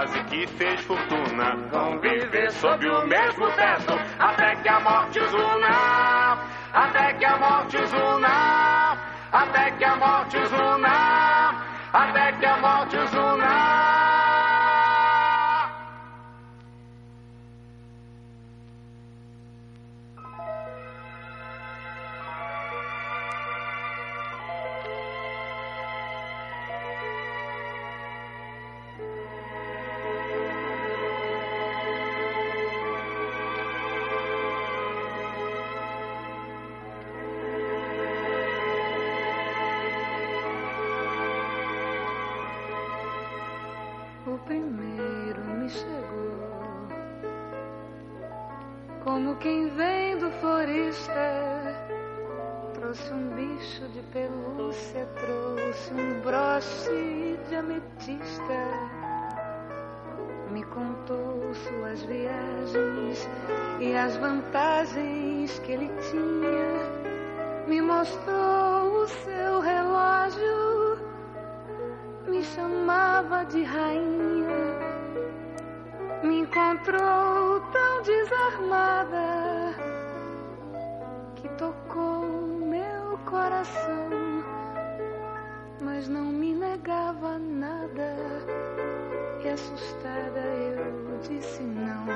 Quase 0.00 0.24
que 0.24 0.46
fez 0.46 0.80
fortuna. 0.82 1.56
Vão 1.70 2.00
viver 2.00 2.50
sob 2.52 2.88
o 2.88 3.06
mesmo 3.06 3.46
teto 3.52 3.92
até 4.18 4.56
que 4.56 4.68
a 4.68 4.80
morte 4.80 5.20
os 5.20 5.34
una, 5.34 6.38
até 6.72 7.12
que 7.14 7.24
a 7.26 7.36
morte 7.36 7.76
os 7.76 7.92
una, 7.92 8.96
até 9.30 9.70
que 9.72 9.84
a 9.84 9.96
morte 9.96 10.38
os 10.38 10.52
una, 10.52 11.64
até 11.92 12.32
que 12.32 12.46
a 12.46 12.56
morte 12.56 12.96
os 12.96 13.12
una. 13.12 13.69
Chamava 73.20 73.44
de 73.44 73.62
rainha. 73.62 74.78
Me 76.22 76.40
encontrou 76.40 77.60
tão 77.72 78.02
desarmada 78.02 79.74
que 81.36 81.48
tocou 81.50 82.24
meu 82.66 83.18
coração, 83.26 84.08
mas 85.82 86.08
não 86.08 86.26
me 86.26 86.54
negava 86.54 87.38
nada 87.38 88.16
e 89.42 89.48
assustada 89.48 90.40
eu 90.40 91.18
disse 91.22 91.62
não. 91.62 92.06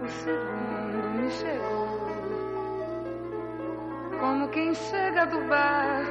O 0.00 0.08
segundo 0.08 1.08
me 1.14 1.30
chegou, 1.30 1.81
como 4.32 4.48
quem 4.48 4.74
chega 4.74 5.26
do 5.26 5.40
bar. 5.44 6.06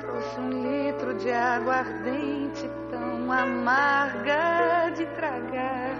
Trouxe 0.00 0.38
um 0.38 0.50
litro 0.62 1.12
de 1.14 1.28
água 1.32 1.74
ardente, 1.78 2.70
tão 2.88 3.32
amarga 3.32 4.92
de 4.94 5.04
tragar. 5.06 5.96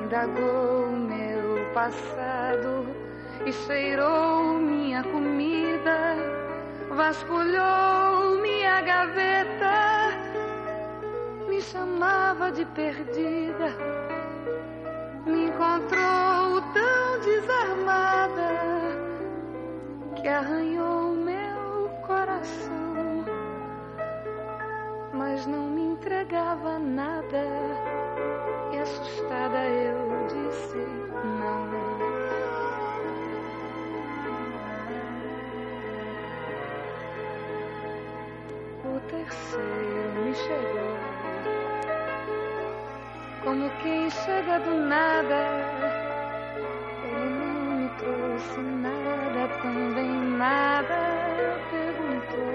Indagou 0.00 0.84
o 0.84 0.92
meu 0.92 1.66
passado 1.74 2.86
e 3.44 3.52
cheirou 3.52 4.60
minha 4.60 5.02
comida, 5.02 6.14
vasculhou 6.90 8.40
minha 8.40 8.80
gaveta, 8.82 10.10
me 11.48 11.60
chamava 11.60 12.52
de 12.52 12.64
perdida, 12.66 13.74
me 15.26 15.46
encontrou 15.46 16.60
tão 16.72 16.91
que 20.22 20.28
arranhou 20.28 21.14
meu 21.14 21.90
coração, 22.06 23.24
mas 25.12 25.46
não 25.46 25.68
me 25.68 25.82
entregava 25.82 26.78
nada 26.78 27.44
e 28.72 28.78
assustada 28.78 29.68
eu 29.68 30.26
disse 30.28 30.78
não. 31.24 32.12
terceiro 39.12 40.12
me 40.24 40.34
chegou. 40.34 40.96
Como 43.44 43.70
quem 43.82 44.10
chega 44.10 44.58
do 44.60 44.74
nada, 44.74 45.40
ele 47.04 47.28
não 47.30 47.76
me 47.76 47.88
trouxe 47.98 48.60
nada, 48.60 49.11
também 49.48 50.10
nada 50.36 51.58
perguntou. 51.70 52.52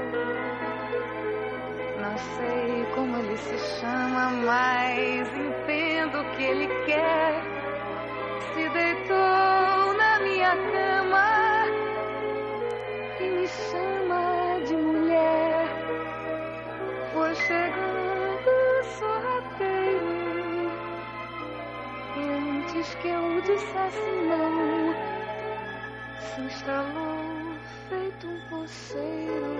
Não 2.01 2.17
sei 2.17 2.85
como 2.95 3.17
ele 3.17 3.37
se 3.37 3.57
chama, 3.79 4.31
mas 4.45 5.27
entendo 5.33 6.23
que 6.35 6.43
ele 6.43 6.67
quer. 6.85 7.41
Se 8.53 8.69
deitou 8.69 9.93
na 9.97 10.19
minha 10.21 10.51
cama 10.51 11.65
e 13.19 13.23
me 13.23 13.47
chama 13.47 14.59
de 14.65 14.75
mulher 14.75 15.67
foi 17.13 17.35
chegando 17.35 18.49
sorrateiro. 18.97 20.07
Antes 22.17 22.95
que 22.95 23.07
eu 23.07 23.41
dissesse 23.41 24.11
não, 24.27 25.06
se 26.27 26.41
instalou 26.41 27.57
feito 27.89 28.27
um 28.27 28.39
poceiro 28.49 29.55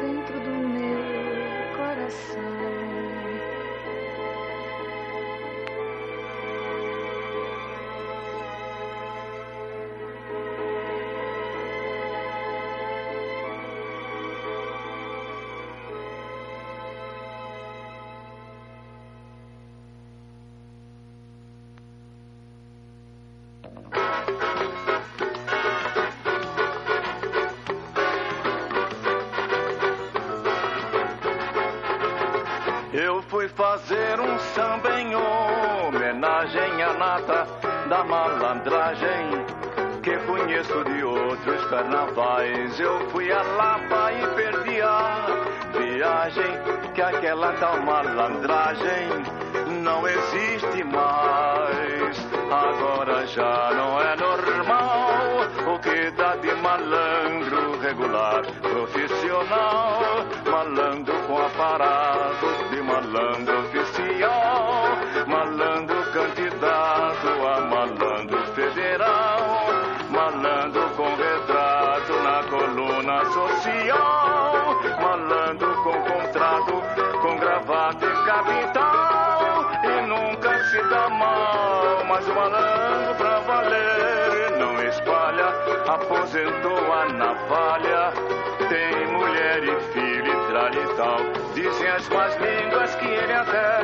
dentro 0.00 0.40
do 0.40 0.50
meu 0.50 1.76
coração. 1.76 2.77
Fazer 33.48 34.20
um 34.20 34.38
samba 34.54 35.00
em 35.00 35.14
homenagem 35.14 36.82
à 36.82 36.92
nata 36.94 37.46
da 37.88 38.04
malandragem 38.04 39.44
que 40.02 40.16
conheço 40.26 40.84
de 40.84 41.04
outros 41.04 41.64
carnavais. 41.66 42.78
Eu 42.80 43.08
fui 43.10 43.30
a 43.32 43.42
Lapa 43.42 44.12
e 44.12 44.26
perdi 44.34 44.80
a 44.80 45.26
viagem 45.72 46.58
que 46.94 47.02
aquela 47.02 47.52
tal 47.54 47.80
malandragem 47.82 49.08
não 49.82 50.06
existe 50.06 50.84
mais. 50.84 52.18
Agora 52.50 53.26
já 53.26 53.70
não 53.74 54.00
é 54.00 54.16
normal 54.16 55.74
o 55.74 55.78
que 55.80 56.10
dá 56.12 56.36
de 56.36 56.54
malandro 56.54 57.78
regular, 57.80 58.42
profissional, 58.62 60.00
malandro 60.46 61.14
com 61.26 61.38
aparato 61.38 62.57
com 77.20 77.36
gravata 77.36 78.06
e 78.06 78.26
capital, 78.26 79.70
e 79.82 80.06
nunca 80.06 80.64
se 80.66 80.80
dá 80.88 81.08
mal, 81.08 82.04
mas 82.06 82.28
o 82.28 82.34
malandro 82.34 83.14
pra 83.16 83.40
valer 83.40 84.56
não 84.56 84.80
espalha, 84.84 85.48
aposentou 85.88 86.92
a 86.92 87.08
navalha, 87.12 88.12
tem 88.68 89.06
mulher 89.08 89.64
e 89.64 89.80
filho 89.92 90.32
e 90.32 90.96
tal. 90.96 91.18
Dizem 91.54 91.88
as 91.88 92.08
más 92.08 92.36
línguas 92.36 92.94
que 92.96 93.06
ele 93.06 93.32
até 93.32 93.82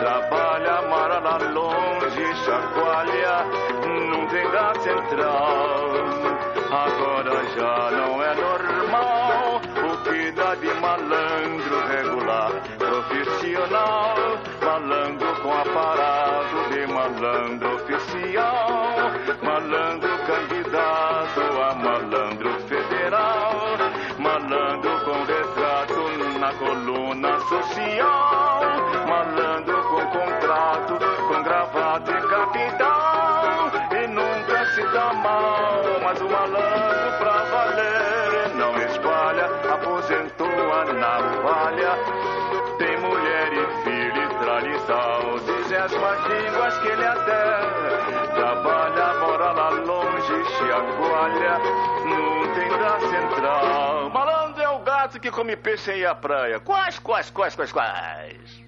trabalha, 0.00 0.82
mora 0.88 1.20
lá 1.20 1.38
longe, 1.52 2.34
chacoalha, 2.44 3.44
não 4.10 4.26
tem 4.26 4.50
da 4.50 4.74
central. 4.80 5.90
Agora 6.68 7.44
já 7.56 7.90
não 7.92 8.22
é 8.22 8.34
normal 8.34 9.25
longe, 50.56 50.70
chacoalha, 50.70 51.58
não 52.04 52.54
tem 52.54 52.68
da 52.68 53.00
central. 53.00 54.10
Malandro 54.10 54.62
é 54.62 54.68
o 54.68 54.78
gato 54.80 55.20
que 55.20 55.30
come 55.30 55.56
peixe 55.56 55.96
e 55.96 56.06
a 56.06 56.14
praia. 56.14 56.60
Quais, 56.60 56.98
quais, 56.98 57.30
quais, 57.30 57.54
quais, 57.54 57.72
quais? 57.72 58.66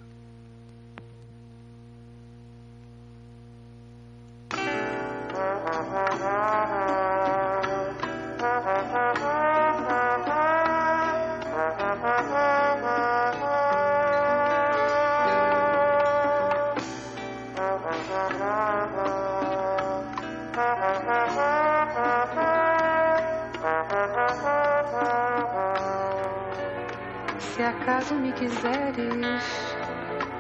caso 27.89 28.15
me 28.17 28.31
quiseres, 28.33 29.45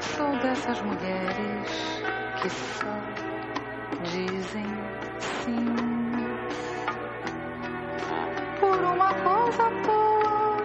sou 0.01 0.39
dessas 0.41 0.83
mulheres 0.83 2.03
que 2.43 2.51
só 2.51 2.95
dizem 4.03 4.67
sim. 5.19 5.65
Por 8.61 8.77
uma 8.77 9.15
coisa 9.15 9.63
à 9.63 9.71
toa, 9.83 10.63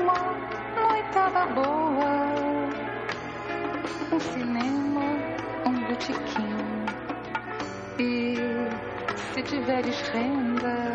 uma 0.00 0.18
noitada 0.80 1.46
boa, 1.52 2.12
um 4.12 4.18
cinema, 4.18 5.04
um 5.66 5.74
botequim. 5.88 6.86
E 7.98 8.36
se 9.14 9.42
tiveres 9.42 10.00
renda, 10.08 10.94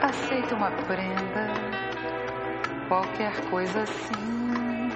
aceita 0.00 0.54
uma 0.54 0.70
prenda 0.70 1.67
qualquer 2.88 3.32
coisa 3.50 3.82
assim. 3.82 4.90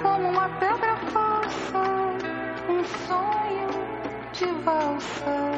Como 0.00 0.28
uma 0.30 0.48
pedra 0.60 0.96
falsa, 1.12 1.78
um 2.68 2.84
sonho 3.06 3.68
de 4.32 4.46
valsa 4.64 5.52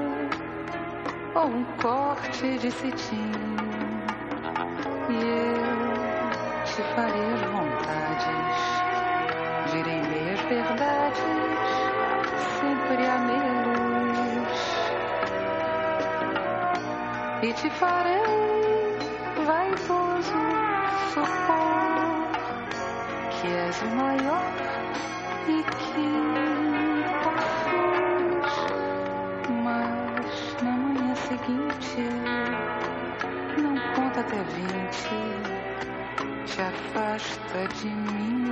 ou 1.34 1.46
um 1.46 1.64
corte 1.82 2.58
de 2.58 2.70
cetim. 2.70 3.32
E 5.10 5.14
eu 5.14 6.64
te 6.64 6.82
farei 6.94 7.32
as 7.34 7.40
vontades, 7.52 8.56
direi 9.70 10.02
meias 10.02 10.40
verdades, 10.40 11.20
sempre 12.60 13.06
a 13.06 13.18
mesma. 13.18 13.63
e 17.44 17.52
te 17.52 17.68
farei 17.68 18.22
vaidoso 19.44 20.32
supor 21.12 22.30
que 23.30 23.48
és 23.48 23.82
o 23.82 23.86
maior 23.96 24.42
e 25.46 25.62
que 25.62 26.08
passas. 27.22 28.52
Mas 29.62 30.56
na 30.62 30.72
manhã 30.72 31.14
seguinte 31.14 32.02
não 33.58 33.76
conta 33.94 34.20
até 34.20 34.42
vinte, 34.44 35.08
te 36.46 36.62
afasta 36.62 37.68
de 37.74 37.88
mim. 37.88 38.43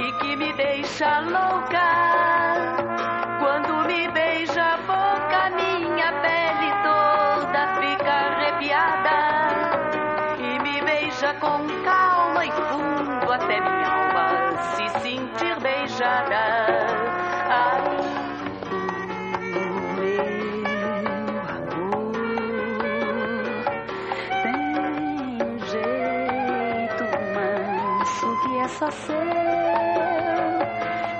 e 0.02 0.12
que 0.20 0.36
me 0.36 0.52
deixa 0.54 1.20
louco. 1.20 1.47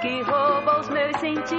Que 0.01 0.23
rouba 0.23 0.81
os 0.81 0.89
meus 0.89 1.14
sentidos, 1.21 1.59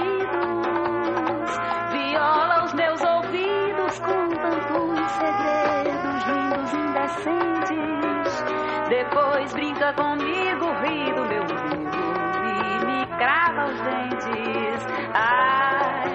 viola 1.92 2.64
os 2.64 2.72
meus 2.74 3.00
ouvidos 3.00 3.98
com 4.00 4.28
tantos 4.30 5.10
segredos 5.12 6.24
lindos 6.26 6.72
indecentes. 6.74 8.44
Depois 8.88 9.52
brinca 9.52 9.92
comigo, 9.92 10.66
ri 10.82 11.12
do 11.12 11.24
meu 11.26 11.42
ouvido 11.42 11.98
e 12.44 12.84
me 12.86 13.06
crava 13.18 13.66
os 13.66 13.80
dentes. 13.80 14.86
Ai, 15.14 16.08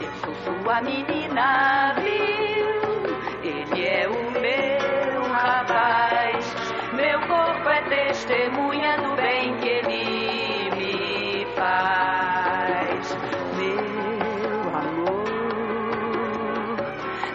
eu 0.00 0.12
sou 0.24 0.34
sua 0.44 0.80
menina, 0.80 1.92
viu? 1.96 2.35
Testemunha 7.88 8.96
do 8.98 9.16
bem 9.16 9.56
que 9.58 9.68
ele 9.68 10.70
me 10.76 11.46
faz. 11.54 13.16
Meu 13.56 14.76
amor 14.76 15.26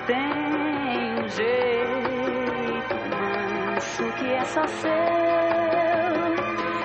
tem 0.08 1.30
jeito 1.30 2.96
manso 3.10 4.04
que 4.18 4.34
é 4.34 4.44
só 4.46 4.66
seu 4.68 4.92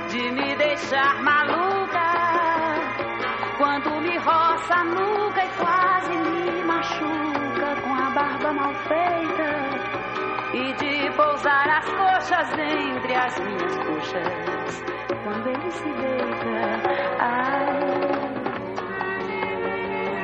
de 0.08 0.30
me 0.32 0.54
deixar 0.56 1.22
maluca 1.22 2.06
quando 3.58 4.00
me 4.00 4.16
roça 4.18 4.84
coxas 12.26 12.50
entre 12.58 13.14
as 13.14 13.38
minhas 13.38 13.76
coxas 13.78 14.82
quando 15.22 15.46
ele 15.48 15.70
se 15.70 15.84
deita. 15.84 16.80
Ai, 17.20 17.78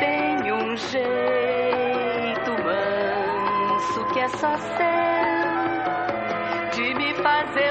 tem 0.00 0.52
um 0.52 0.76
jeito 0.76 2.50
manso 2.64 4.04
que 4.12 4.18
é 4.18 4.28
só 4.28 4.56
seu 4.58 4.82
de 6.72 6.94
me 6.94 7.14
fazer 7.14 7.61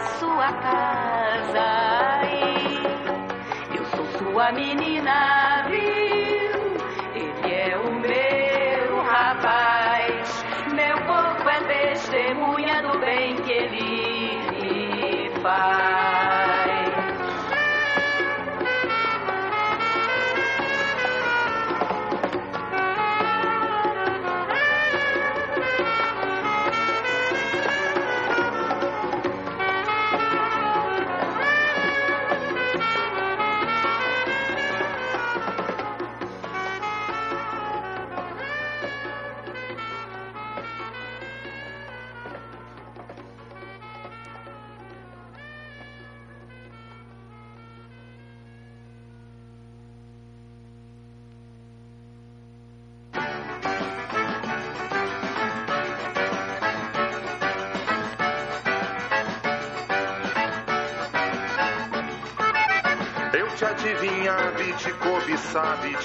sua 0.00 0.52
casa. 0.52 2.24
Eu 3.74 3.84
sou 3.86 4.06
sua 4.18 4.52
menina, 4.52 5.63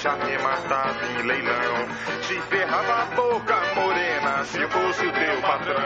e 0.00 0.02
te 0.02 0.08
arrematava 0.08 1.06
em 1.06 1.22
leilão. 1.22 1.88
Te 2.22 2.40
ferrava 2.48 3.02
a 3.02 3.04
boca 3.14 3.56
morena 3.74 4.44
se 4.44 4.60
eu 4.60 4.70
fosse 4.70 5.06
o 5.06 5.12
teu 5.12 5.42
patrão. 5.42 5.76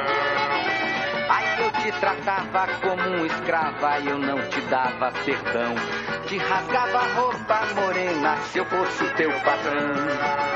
Aí 1.28 1.64
eu 1.64 1.70
te 1.72 1.92
tratava 2.00 2.66
como 2.80 3.02
um 3.02 3.26
escrava 3.26 3.98
e 3.98 4.08
eu 4.08 4.18
não 4.18 4.40
te 4.48 4.60
dava 4.62 5.12
perdão. 5.24 5.74
Te 6.26 6.38
rasgava 6.38 6.98
a 6.98 7.14
roupa 7.14 7.60
morena 7.74 8.36
se 8.52 8.58
eu 8.58 8.64
fosse 8.66 9.04
o 9.04 9.14
teu 9.14 9.30
patrão. 9.40 10.54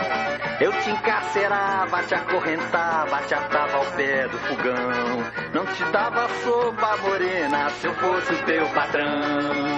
Eu 0.61 0.73
te 0.81 0.91
encarcerava, 0.91 2.03
te 2.03 2.15
acorrentava, 2.15 3.23
te 3.23 3.35
atava 3.35 3.77
ao 3.77 3.87
pé 3.93 4.27
do 4.29 4.39
fogão. 4.39 5.33
Não 5.55 5.67
te 5.67 5.85
dava 5.85 6.29
sopa 6.43 6.97
morena 6.97 7.71
se 7.71 7.87
eu 7.87 7.95
fosse 7.95 8.33
o 8.33 8.45
teu 8.45 8.69
patrão. 8.71 9.78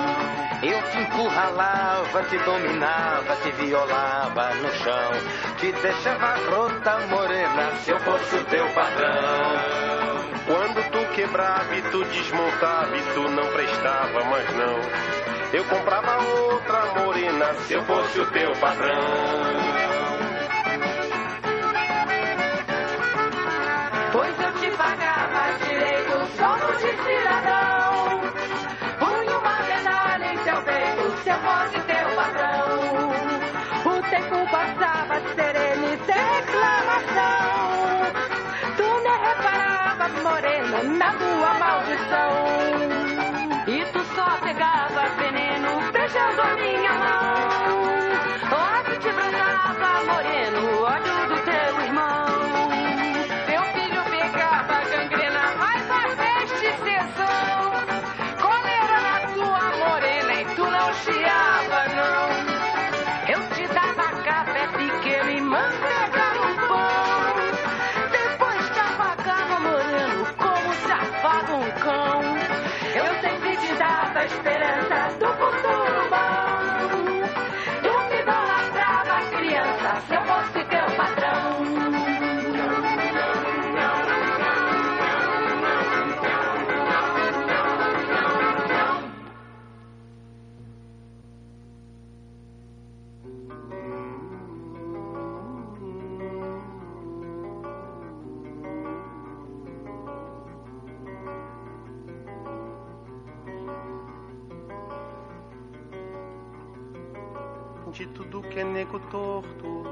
Eu 0.63 0.83
te 0.91 0.99
encurralava, 0.99 2.23
te 2.25 2.37
dominava, 2.39 3.35
te 3.37 3.51
violava 3.53 4.55
no 4.57 4.71
chão. 4.75 5.13
Te 5.57 5.73
deixava 5.73 6.35
rota 6.51 6.99
morena 7.07 7.71
se 7.77 7.91
eu 7.91 7.99
fosse 8.01 8.37
o 8.37 8.45
teu 8.45 8.67
patrão. 8.75 10.31
Quando 10.47 10.91
tu 10.91 11.15
quebrava 11.15 11.75
e 11.75 11.83
tu 11.83 12.05
desmontava 12.05 12.95
e 12.95 13.03
tu 13.15 13.23
não 13.31 13.47
prestava 13.53 14.25
mais 14.25 14.55
não. 14.55 14.81
Eu 15.55 15.65
comprava 15.65 16.23
outra 16.25 16.85
morena 17.01 17.55
se 17.67 17.73
eu 17.73 17.83
fosse 17.85 18.21
o 18.21 18.27
teu 18.27 18.53
patrão. 18.57 20.00
Beijando 46.57 47.05
a 47.07 47.20
tudo 108.31 108.49
que 108.49 108.61
é 108.61 108.65
nego 108.65 109.01
torto, 109.11 109.85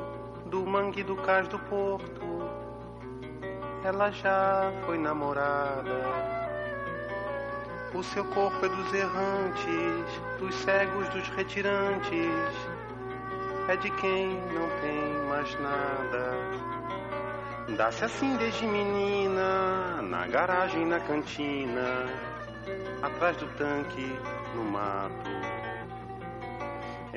do 0.47 0.65
mangue 0.65 1.03
do 1.03 1.17
cais 1.17 1.49
do 1.49 1.59
porto. 1.59 2.49
Ela 3.85 4.13
já 4.13 4.73
foi 4.87 4.97
namorada. 4.97 6.01
O 7.93 8.03
seu 8.03 8.25
corpo 8.27 8.65
é 8.65 8.69
dos 8.69 8.95
errantes, 8.95 10.23
dos 10.39 10.55
cegos, 10.55 11.09
dos 11.09 11.29
retirantes. 11.31 12.55
É 13.69 13.77
de 13.77 13.91
quem 13.91 14.41
não 14.53 14.69
tem 14.81 15.15
mais 15.29 15.53
nada. 15.61 16.37
Dá-se 17.77 18.05
assim 18.05 18.37
desde 18.37 18.65
menina, 18.67 20.01
na 20.03 20.29
garagem, 20.29 20.87
na 20.87 21.01
cantina, 21.01 22.07
atrás 23.03 23.37
do 23.37 23.47
tanque, 23.59 24.17
no 24.55 24.65
mato. 24.65 25.38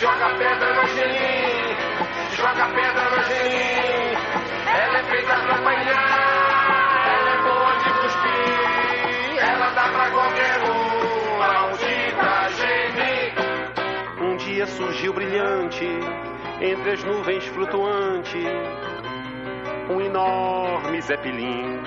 Joga 0.00 0.28
pedra 0.38 0.74
no 0.74 0.88
gelim, 0.88 1.76
joga 2.36 2.66
pedra 2.68 3.10
no 3.10 3.22
gelim. 3.24 4.14
Ela 4.66 4.98
é 4.98 5.04
feita 5.04 5.34
pra 5.34 5.54
apanhar, 5.54 7.06
ela 7.06 7.30
é 7.30 7.42
boa 7.42 7.76
de 7.76 7.90
cuspir. 8.00 9.44
Ela 9.48 9.70
dá 9.70 9.88
pra 9.88 10.10
qualquer 10.10 10.62
um, 10.68 11.38
maldita 11.38 12.48
geni. 12.58 14.30
Um 14.32 14.36
dia 14.36 14.66
surgiu 14.66 15.12
brilhante 15.12 15.88
entre 16.60 16.90
as 16.90 17.04
nuvens 17.04 17.46
flutuante 17.46 18.44
um 19.90 20.00
enorme 20.00 21.00
zeppelin. 21.02 21.82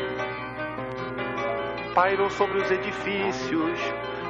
Pairou 1.94 2.30
sobre 2.30 2.60
os 2.60 2.70
edifícios, 2.70 3.80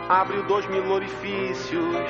abriu 0.07 0.43
dois 0.43 0.65
mil 0.67 0.89
orifícios, 0.89 2.09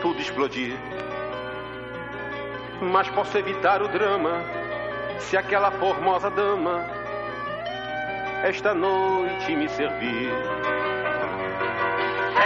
tudo 0.00 0.20
explodir. 0.20 0.76
Mas 2.80 3.08
posso 3.10 3.36
evitar 3.36 3.82
o 3.82 3.88
drama 3.88 4.42
se 5.18 5.36
aquela 5.36 5.70
formosa 5.72 6.30
dama 6.30 6.84
esta 8.42 8.74
noite 8.74 9.54
me 9.54 9.68
servir. 9.68 10.30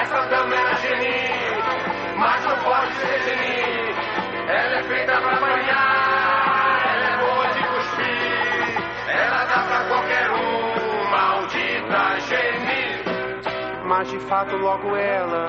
Essa 0.03 0.27
dama 0.27 0.55
era 0.55 0.75
geni, 0.75 2.17
mas 2.17 2.45
não 2.45 2.59
pode 2.59 2.93
ser 2.95 3.23
geni. 3.23 3.95
Ela 4.49 4.79
é 4.79 4.83
feita 4.83 5.21
pra 5.21 5.35
apanhar, 5.35 6.83
ela 6.85 7.05
é 7.05 7.17
boa 7.19 7.47
de 7.47 7.63
cuspir. 7.69 8.85
Ela 9.09 9.45
dá 9.45 9.63
pra 9.63 9.85
qualquer 9.89 10.31
um, 10.33 11.11
maldita 11.11 12.21
geni. 12.29 13.85
Mas 13.85 14.11
de 14.11 14.19
fato 14.19 14.57
logo 14.57 14.97
ela, 14.97 15.49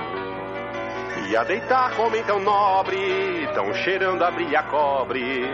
E 1.31 1.37
a 1.37 1.45
deitar 1.45 1.97
homem 1.97 2.21
tão 2.25 2.41
nobre, 2.41 3.47
tão 3.53 3.73
cheirando 3.73 4.21
a 4.21 4.31
brilha 4.31 4.63
cobre, 4.63 5.45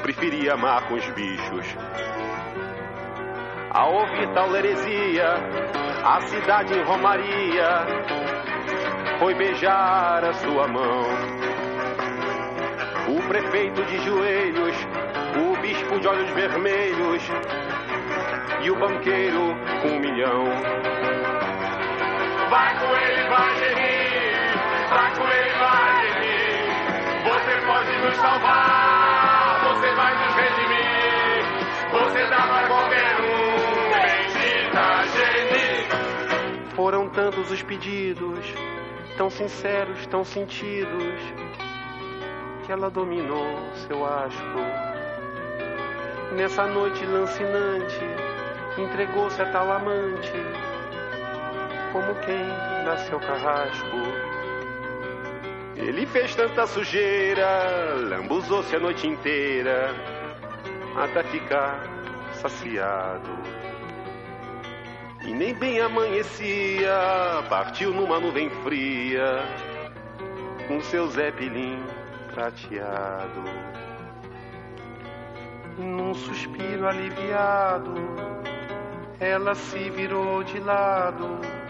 preferia 0.00 0.54
amar 0.54 0.88
com 0.88 0.94
os 0.94 1.06
bichos. 1.10 1.66
Ao 3.70 3.92
ouvir 3.92 4.32
tal 4.32 4.56
heresia, 4.56 5.34
a 6.02 6.18
cidade 6.22 6.72
em 6.72 6.82
Romaria 6.82 7.86
foi 9.18 9.34
beijar 9.34 10.24
a 10.24 10.32
sua 10.32 10.66
mão. 10.66 11.02
O 13.14 13.28
prefeito 13.28 13.84
de 13.84 13.98
joelhos, 13.98 14.76
o 15.36 15.60
bispo 15.60 16.00
de 16.00 16.08
olhos 16.08 16.30
vermelhos 16.30 17.22
e 18.62 18.70
o 18.70 18.76
banqueiro 18.76 19.54
com 19.82 19.88
um 19.88 20.00
milhão. 20.00 20.44
Vai 22.48 22.78
com 22.78 22.96
ele, 22.96 23.28
vai 23.28 23.56
gerir. 23.58 24.01
Você 27.24 27.60
pode 27.66 27.98
nos 27.98 28.16
salvar. 28.16 29.60
Você 29.64 29.94
vai 29.94 30.14
nos 30.14 30.34
redimir. 30.34 31.42
Você 31.90 32.26
dá 32.26 32.42
pra 32.42 32.66
qualquer 32.68 33.20
um. 33.20 33.52
Bendita 33.92 35.06
geni. 35.14 36.74
Foram 36.74 37.08
tantos 37.08 37.50
os 37.50 37.62
pedidos, 37.62 38.54
tão 39.16 39.30
sinceros, 39.30 40.06
tão 40.08 40.24
sentidos, 40.24 41.20
que 42.64 42.72
ela 42.72 42.90
dominou 42.90 43.72
seu 43.86 44.04
asco. 44.04 44.60
Nessa 46.32 46.66
noite 46.66 47.04
lancinante, 47.06 48.00
entregou-se 48.78 49.40
a 49.40 49.52
tal 49.52 49.72
amante, 49.72 50.32
como 51.92 52.14
quem 52.16 52.46
dá 52.84 52.96
seu 52.98 53.18
carrasco. 53.20 54.31
Ele 55.76 56.04
fez 56.06 56.34
tanta 56.34 56.66
sujeira, 56.66 57.94
lambuzou-se 57.96 58.74
a 58.76 58.78
noite 58.78 59.06
inteira, 59.06 59.94
até 60.96 61.22
ficar 61.24 61.82
saciado. 62.34 63.30
E 65.24 65.32
nem 65.32 65.54
bem 65.54 65.80
amanhecia, 65.80 66.92
partiu 67.48 67.92
numa 67.92 68.20
nuvem 68.20 68.50
fria, 68.62 69.42
com 70.68 70.80
seu 70.82 71.06
zeppelin 71.06 71.82
prateado. 72.34 73.42
Num 75.78 76.12
suspiro 76.12 76.86
aliviado, 76.86 77.94
ela 79.18 79.54
se 79.54 79.88
virou 79.90 80.42
de 80.42 80.58
lado 80.60 81.61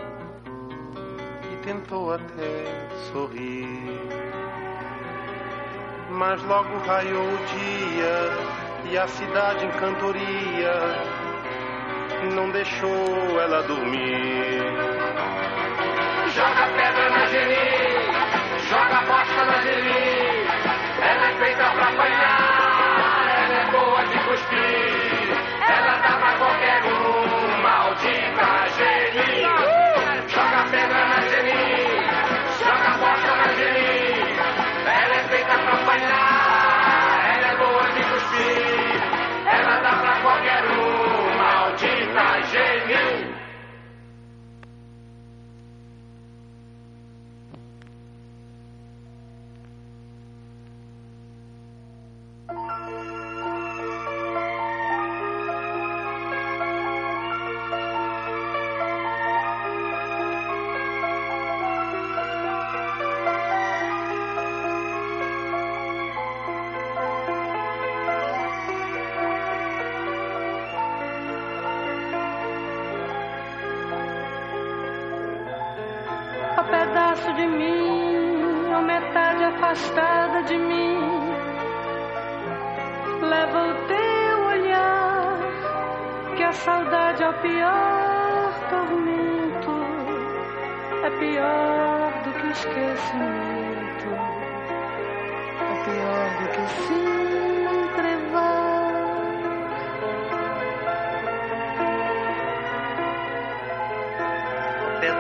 tentou 1.63 2.13
até 2.13 2.89
sorrir. 3.13 4.01
Mas 6.11 6.43
logo 6.43 6.77
raiou 6.79 7.25
o 7.25 7.39
dia 7.47 8.91
e 8.91 8.99
a 8.99 9.07
cidade 9.07 9.65
em 9.65 9.71
cantoria 9.73 10.75
não 12.35 12.51
deixou 12.51 13.41
ela 13.41 13.63
dormir. 13.63 14.92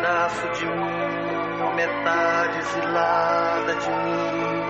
Pedaço 0.03 0.49
de 0.59 0.67
mim, 0.67 1.75
metade 1.77 2.59
exilada 2.59 3.75
de 3.77 3.89
mim. 3.89 4.63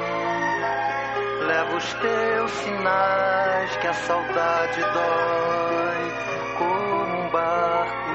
Leva 1.47 1.74
os 1.74 1.95
teus 1.95 2.51
sinais 2.51 3.76
que 3.78 3.87
a 3.87 3.95
saudade 3.95 4.80
dói, 4.80 6.12
como 6.59 7.24
um 7.24 7.30
barco 7.30 8.11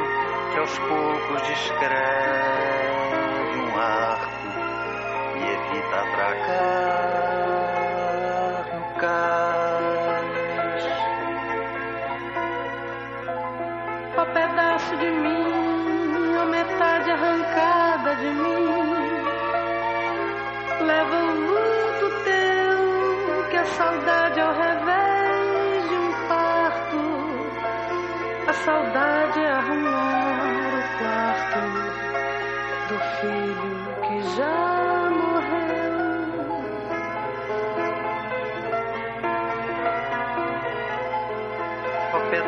que 0.53 0.59
aos 0.59 0.78
poucos 0.78 1.41
descreve 1.47 1.97
um 3.61 3.80
arco 3.80 4.30
e 5.38 5.43
evita 5.43 5.95
atracar 6.01 6.76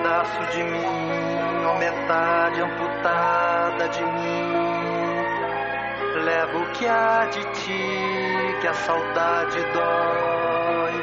pedaço 0.09 0.41
de 0.51 0.63
mim, 0.63 1.65
ó 1.67 1.77
metade 1.77 2.61
amputada 2.61 3.87
de 3.89 4.03
mim. 4.03 5.19
Leva 6.23 6.57
o 6.57 6.65
que 6.71 6.87
há 6.87 7.25
de 7.25 7.43
ti, 7.51 8.57
que 8.59 8.67
a 8.67 8.73
saudade 8.73 9.61
dói. 9.71 10.93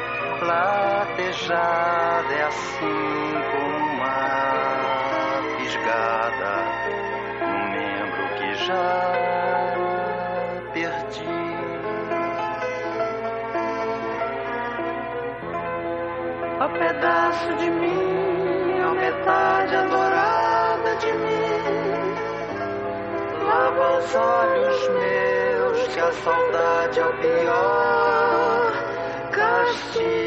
Latejada 0.41 2.33
é 2.33 2.43
assim 2.43 3.33
como 3.51 3.77
uma 3.77 5.41
fisgada 5.57 6.53
no 7.41 7.59
membro 7.71 8.27
que 8.35 8.53
já 8.65 9.13
perdi. 10.73 11.37
Pedaço 16.77 17.55
de 17.55 17.71
mim, 17.71 18.16
de 20.99 21.11
mim. 21.13 22.15
Lava 23.45 23.99
os 23.99 24.15
olhos 24.15 24.89
meus, 24.89 25.87
que 25.87 25.99
a 25.99 26.11
saudade 26.11 26.99
é 26.99 27.05
o 27.05 27.13
pior. 27.13 28.73
Castigo 29.31 30.26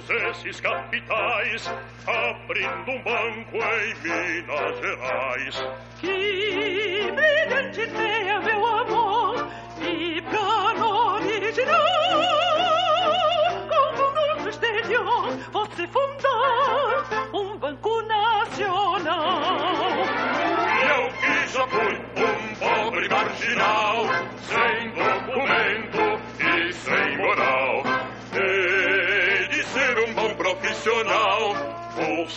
juntarmos 0.00 0.10
esses 0.10 0.60
capitais, 0.60 1.70
abrindo 2.06 2.90
um 2.90 3.02
banco 3.02 3.56
em 3.56 3.94
Minas 4.02 4.80
Gerais? 4.80 5.64
Que 6.00 7.12
brilhante 7.12 7.80
ideia, 7.82 8.40
meu 8.40 8.66
amor, 8.66 9.48
e 9.80 10.22
plano 10.22 11.14
original. 11.14 11.80
Como 13.68 14.42
no 14.42 14.48
exterior 14.48 15.30
você 15.52 15.86
fundar 15.88 17.28
um 17.34 17.58
banco 17.58 18.02
nacional. 18.02 19.26
E 20.76 20.84
eu 20.88 21.08
que 21.12 21.48
já 21.48 21.66
fui 21.66 21.94
um 22.16 22.54
pobre 22.54 23.08
marginal, 23.08 24.06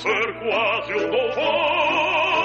ser 0.04 0.34
quase 0.34 0.94
um 0.96 1.12
louvor 1.12 2.44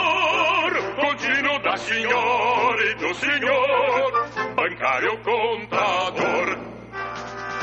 contínuo 0.94 1.58
da 1.58 1.74
e 1.74 2.94
do 2.94 3.14
senhor, 3.16 4.28
bancário 4.54 5.18
contador. 5.24 6.56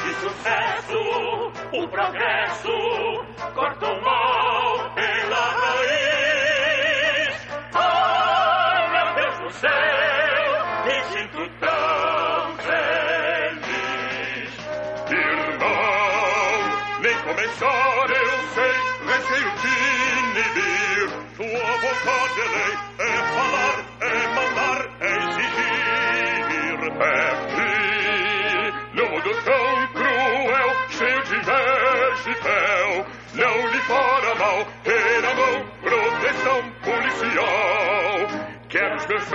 De 0.04 0.14
sucesso, 0.16 1.00
o 1.72 1.88
progresso 1.88 2.72
corta 3.54 3.86
o 3.86 4.02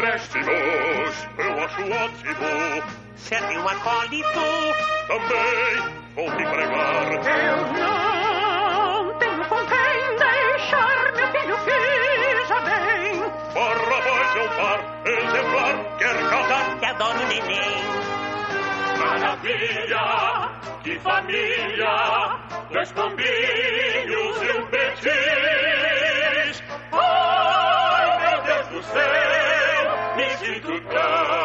préstimos, 0.01 1.29
eu 1.39 1.64
acho 1.64 1.83
ótimo. 1.83 2.83
Serve 3.16 3.59
um 3.59 3.68
acólito. 3.68 4.41
Também 5.07 5.77
vou 6.14 6.31
te 6.31 6.45
pregar. 6.51 7.12
Eu 7.12 7.73
não 7.73 8.30
bem. 13.51 13.62
Barrabás 13.62 14.36
é 14.36 14.42
um 14.42 14.48
par 14.48 14.80
exemplar, 15.07 15.96
quer 15.98 16.30
casar, 16.30 16.78
que 16.78 16.86
adoro 16.86 17.18
o 17.18 17.26
neném. 17.26 17.84
Maravilha, 18.98 20.51
que 20.82 20.98
família, 21.01 22.38
dois 22.70 22.92
pombinhos 22.92 24.42
e 24.42 24.53
um 24.53 24.66
petis. 24.66 26.62
Ai, 26.92 28.18
meu 28.20 28.42
Deus 28.42 28.66
do 28.68 28.82
céu, 28.82 30.16
me 30.16 30.30
sinto 30.38 30.80
tão 30.88 31.39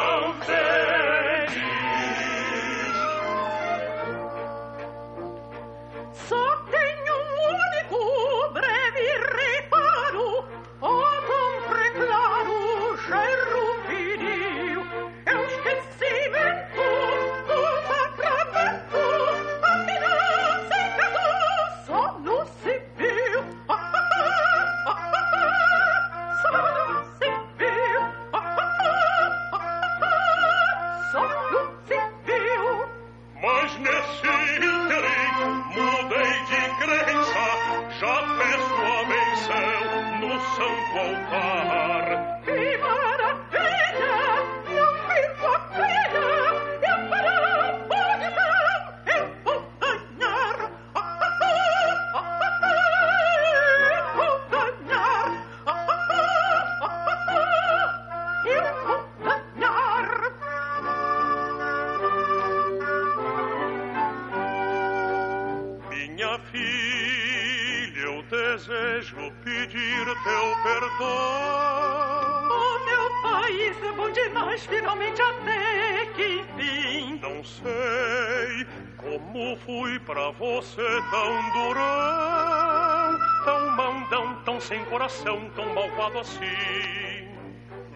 pra 80.06 80.30
você 80.32 80.82
tão 81.10 81.50
durão, 81.52 83.20
tão 83.44 83.72
mandão, 83.72 84.36
tão 84.44 84.60
sem 84.62 84.84
coração, 84.86 85.50
tão 85.56 85.74
malvado 85.74 86.20
assim. 86.20 86.46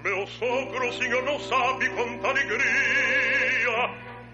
Meu 0.03 0.25
sogro, 0.27 0.89
o 0.89 0.93
senhor 0.93 1.23
não 1.23 1.39
sabe 1.39 1.89
quanta 1.89 2.29
alegria 2.29 3.89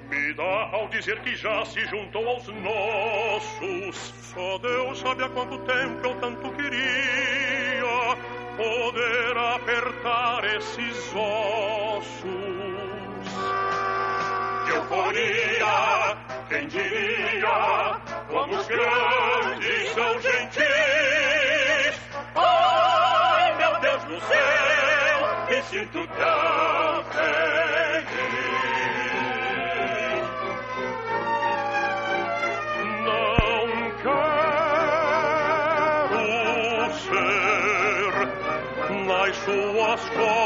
me 0.09 0.34
dá 0.34 0.69
ao 0.71 0.88
dizer 0.89 1.19
que 1.21 1.36
já 1.36 1.65
se 1.65 1.86
juntou 1.88 2.28
aos 2.28 2.47
nossos. 2.47 4.13
Só 4.34 4.57
Deus 4.59 4.99
sabe 4.99 5.23
há 5.23 5.30
quanto 5.30 5.57
tempo 5.59 6.07
eu 6.07 6.15
tanto 6.15 6.51
queria 6.51 8.17
poder 8.55 9.38
apertar 9.38 10.43
esses 10.55 11.13
ossos. 11.15 12.15
Que 14.65 14.71
euforia, 14.71 15.95
quem 16.50 16.68
diria, 16.68 17.98
como 18.28 18.56
os 18.56 18.68
grandes 18.68 19.89
são 19.93 20.20
gentis. 20.22 22.00
Ai, 22.36 23.56
meu 23.58 23.80
Deus 23.80 24.04
do 24.04 24.20
céu, 24.22 25.48
me 25.50 25.62
sinto 25.64 26.08
tão 26.08 27.04
feliz. 27.12 28.06
Não 33.04 33.68
quero 34.04 34.16
ser 36.93 38.14
nas 39.06 39.36
suas 39.38 40.02
costas 40.10 40.45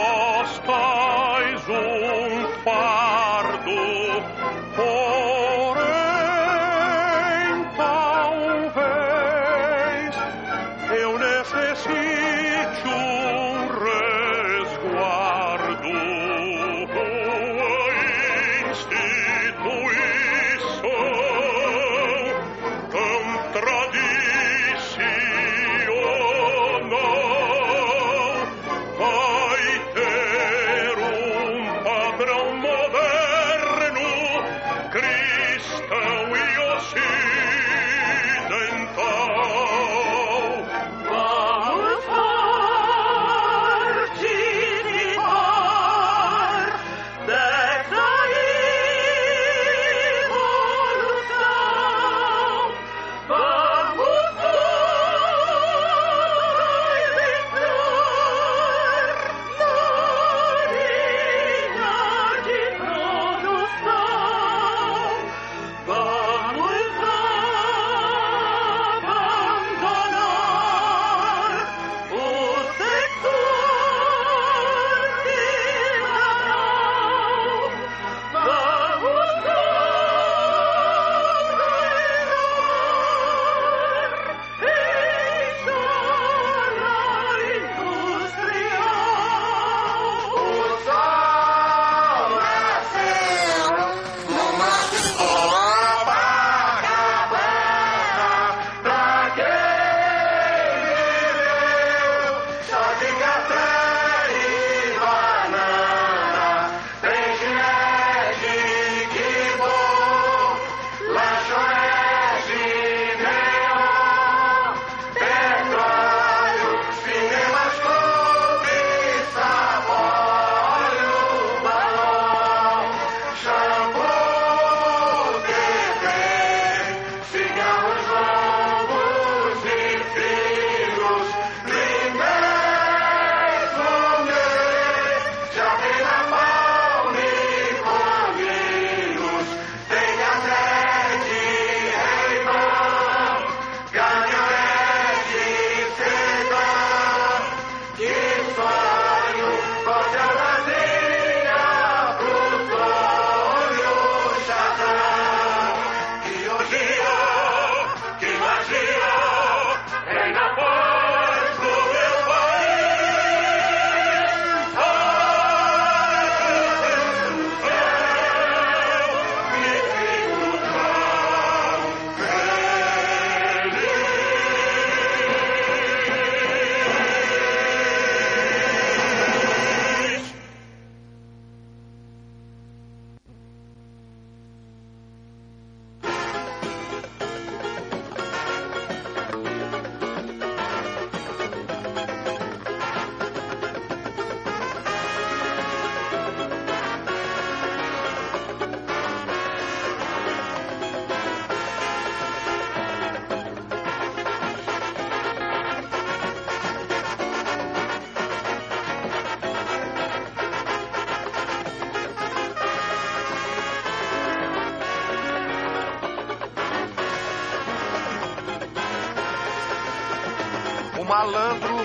malandro 221.20 221.76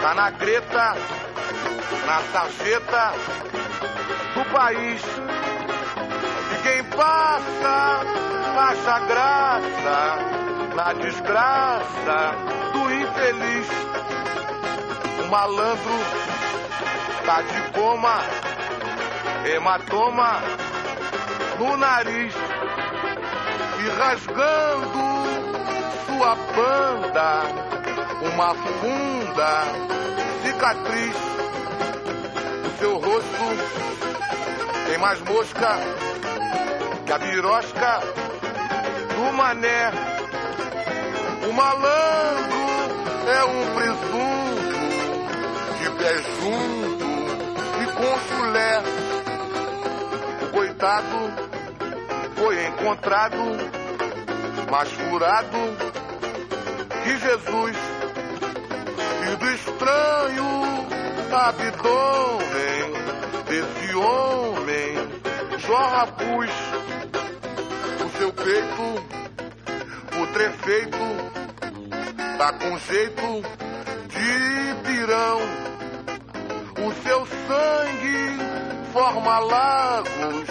tá 0.00 0.14
na 0.14 0.30
greta, 0.30 0.96
na 2.06 2.22
sarjeta 2.32 3.12
do 4.34 4.44
país. 4.50 5.02
E 6.52 6.62
quem 6.62 6.84
passa 6.84 8.00
acha 8.56 8.98
graça 9.00 10.18
na 10.74 10.92
desgraça 10.94 12.34
do 12.72 12.90
infeliz. 12.94 13.68
O 15.22 15.30
malandro 15.30 15.98
tá 17.26 17.42
de 17.42 17.72
coma, 17.72 18.22
hematoma 19.44 20.40
no 21.58 21.76
nariz 21.76 22.34
e 23.84 23.88
rasgando 24.00 25.18
sua 26.06 26.34
banda, 26.56 27.67
uma 28.22 28.54
funda 28.54 29.64
cicatriz. 30.42 31.14
O 32.64 32.78
seu 32.78 32.98
rosto 32.98 33.44
tem 34.86 34.98
mais 34.98 35.20
mosca 35.20 35.78
que 37.06 37.12
a 37.12 37.18
birosca 37.18 38.00
do 39.14 39.32
mané. 39.36 39.90
O 41.48 41.52
malandro 41.52 42.68
é 43.28 43.44
um 43.44 43.74
presunto 43.74 44.28
de 45.78 45.90
pé 45.98 46.16
junto 46.40 47.06
e 47.82 47.86
com 47.92 48.18
chulé. 48.28 48.82
O 50.42 50.46
coitado 50.52 51.18
foi 52.36 52.66
encontrado, 52.66 53.56
mas 54.70 54.90
furado 54.92 55.58
que 57.04 57.18
Jesus 57.18 57.87
e 59.32 59.36
do 59.36 59.50
estranho 59.50 60.86
abdômen 61.32 62.92
desse 63.46 63.94
homem. 63.94 65.08
Jorra 65.58 66.06
pus 66.06 66.50
o 68.04 68.18
seu 68.18 68.32
peito 68.32 69.18
putrefeito 70.10 70.98
tá 72.38 72.52
com 72.52 72.78
jeito 72.78 73.42
de 74.08 74.74
pirão. 74.84 75.40
O 76.86 76.92
seu 77.02 77.26
sangue 77.26 78.92
forma 78.92 79.38
lagos 79.40 80.48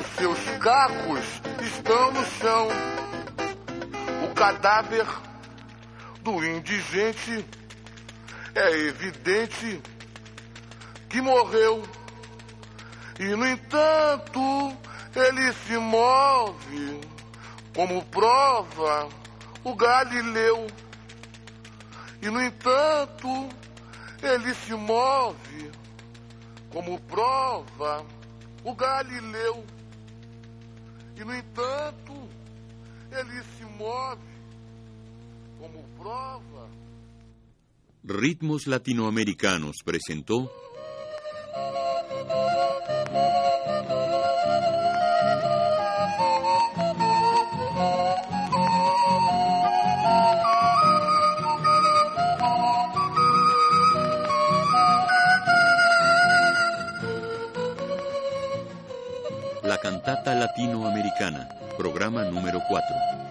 os 0.00 0.06
seus 0.16 0.38
cacos 0.58 1.40
estão 1.60 2.12
no 2.12 2.24
chão. 2.24 2.68
O 4.24 4.34
cadáver 4.34 5.06
do 6.22 6.44
indigente, 6.44 7.44
é 8.54 8.70
evidente 8.86 9.80
que 11.08 11.20
morreu. 11.20 11.82
E, 13.18 13.24
no 13.36 13.46
entanto, 13.46 14.40
ele 15.14 15.52
se 15.52 15.76
move, 15.76 17.00
como 17.74 18.04
prova 18.06 19.08
o 19.62 19.74
Galileu. 19.74 20.66
E, 22.22 22.30
no 22.30 22.42
entanto, 22.42 23.48
ele 24.22 24.54
se 24.54 24.74
move, 24.74 25.70
como 26.72 26.98
prova 27.00 28.04
o 28.64 28.74
Galileu. 28.74 29.64
E, 31.16 31.24
no 31.24 31.34
entanto, 31.34 32.28
ele 33.12 33.42
se 33.56 33.64
move 33.64 34.30
como 35.58 35.82
prova. 35.98 36.79
Ritmos 38.02 38.66
Latinoamericanos 38.66 39.76
presentó 39.84 40.50
La 59.62 59.76
cantata 59.78 60.34
latinoamericana, 60.34 61.48
programa 61.76 62.24
número 62.24 62.60
4. 62.66 63.29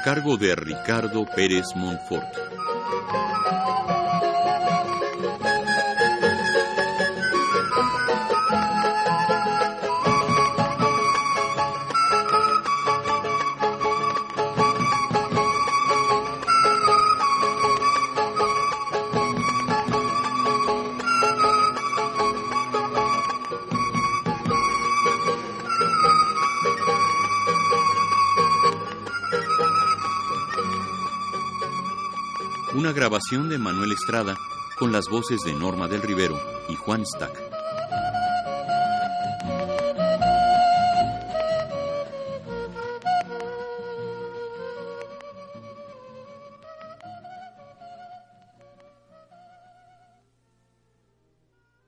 A 0.00 0.02
cargo 0.02 0.38
de 0.38 0.54
Ricardo 0.54 1.26
Pérez 1.26 1.74
Montfort. 1.74 2.39
De 33.30 33.58
Manuel 33.58 33.92
Estrada 33.92 34.36
con 34.76 34.90
las 34.90 35.08
voces 35.08 35.38
de 35.44 35.52
Norma 35.54 35.86
del 35.86 36.02
Rivero 36.02 36.36
y 36.68 36.74
Juan 36.74 37.06
Stack. 37.06 37.49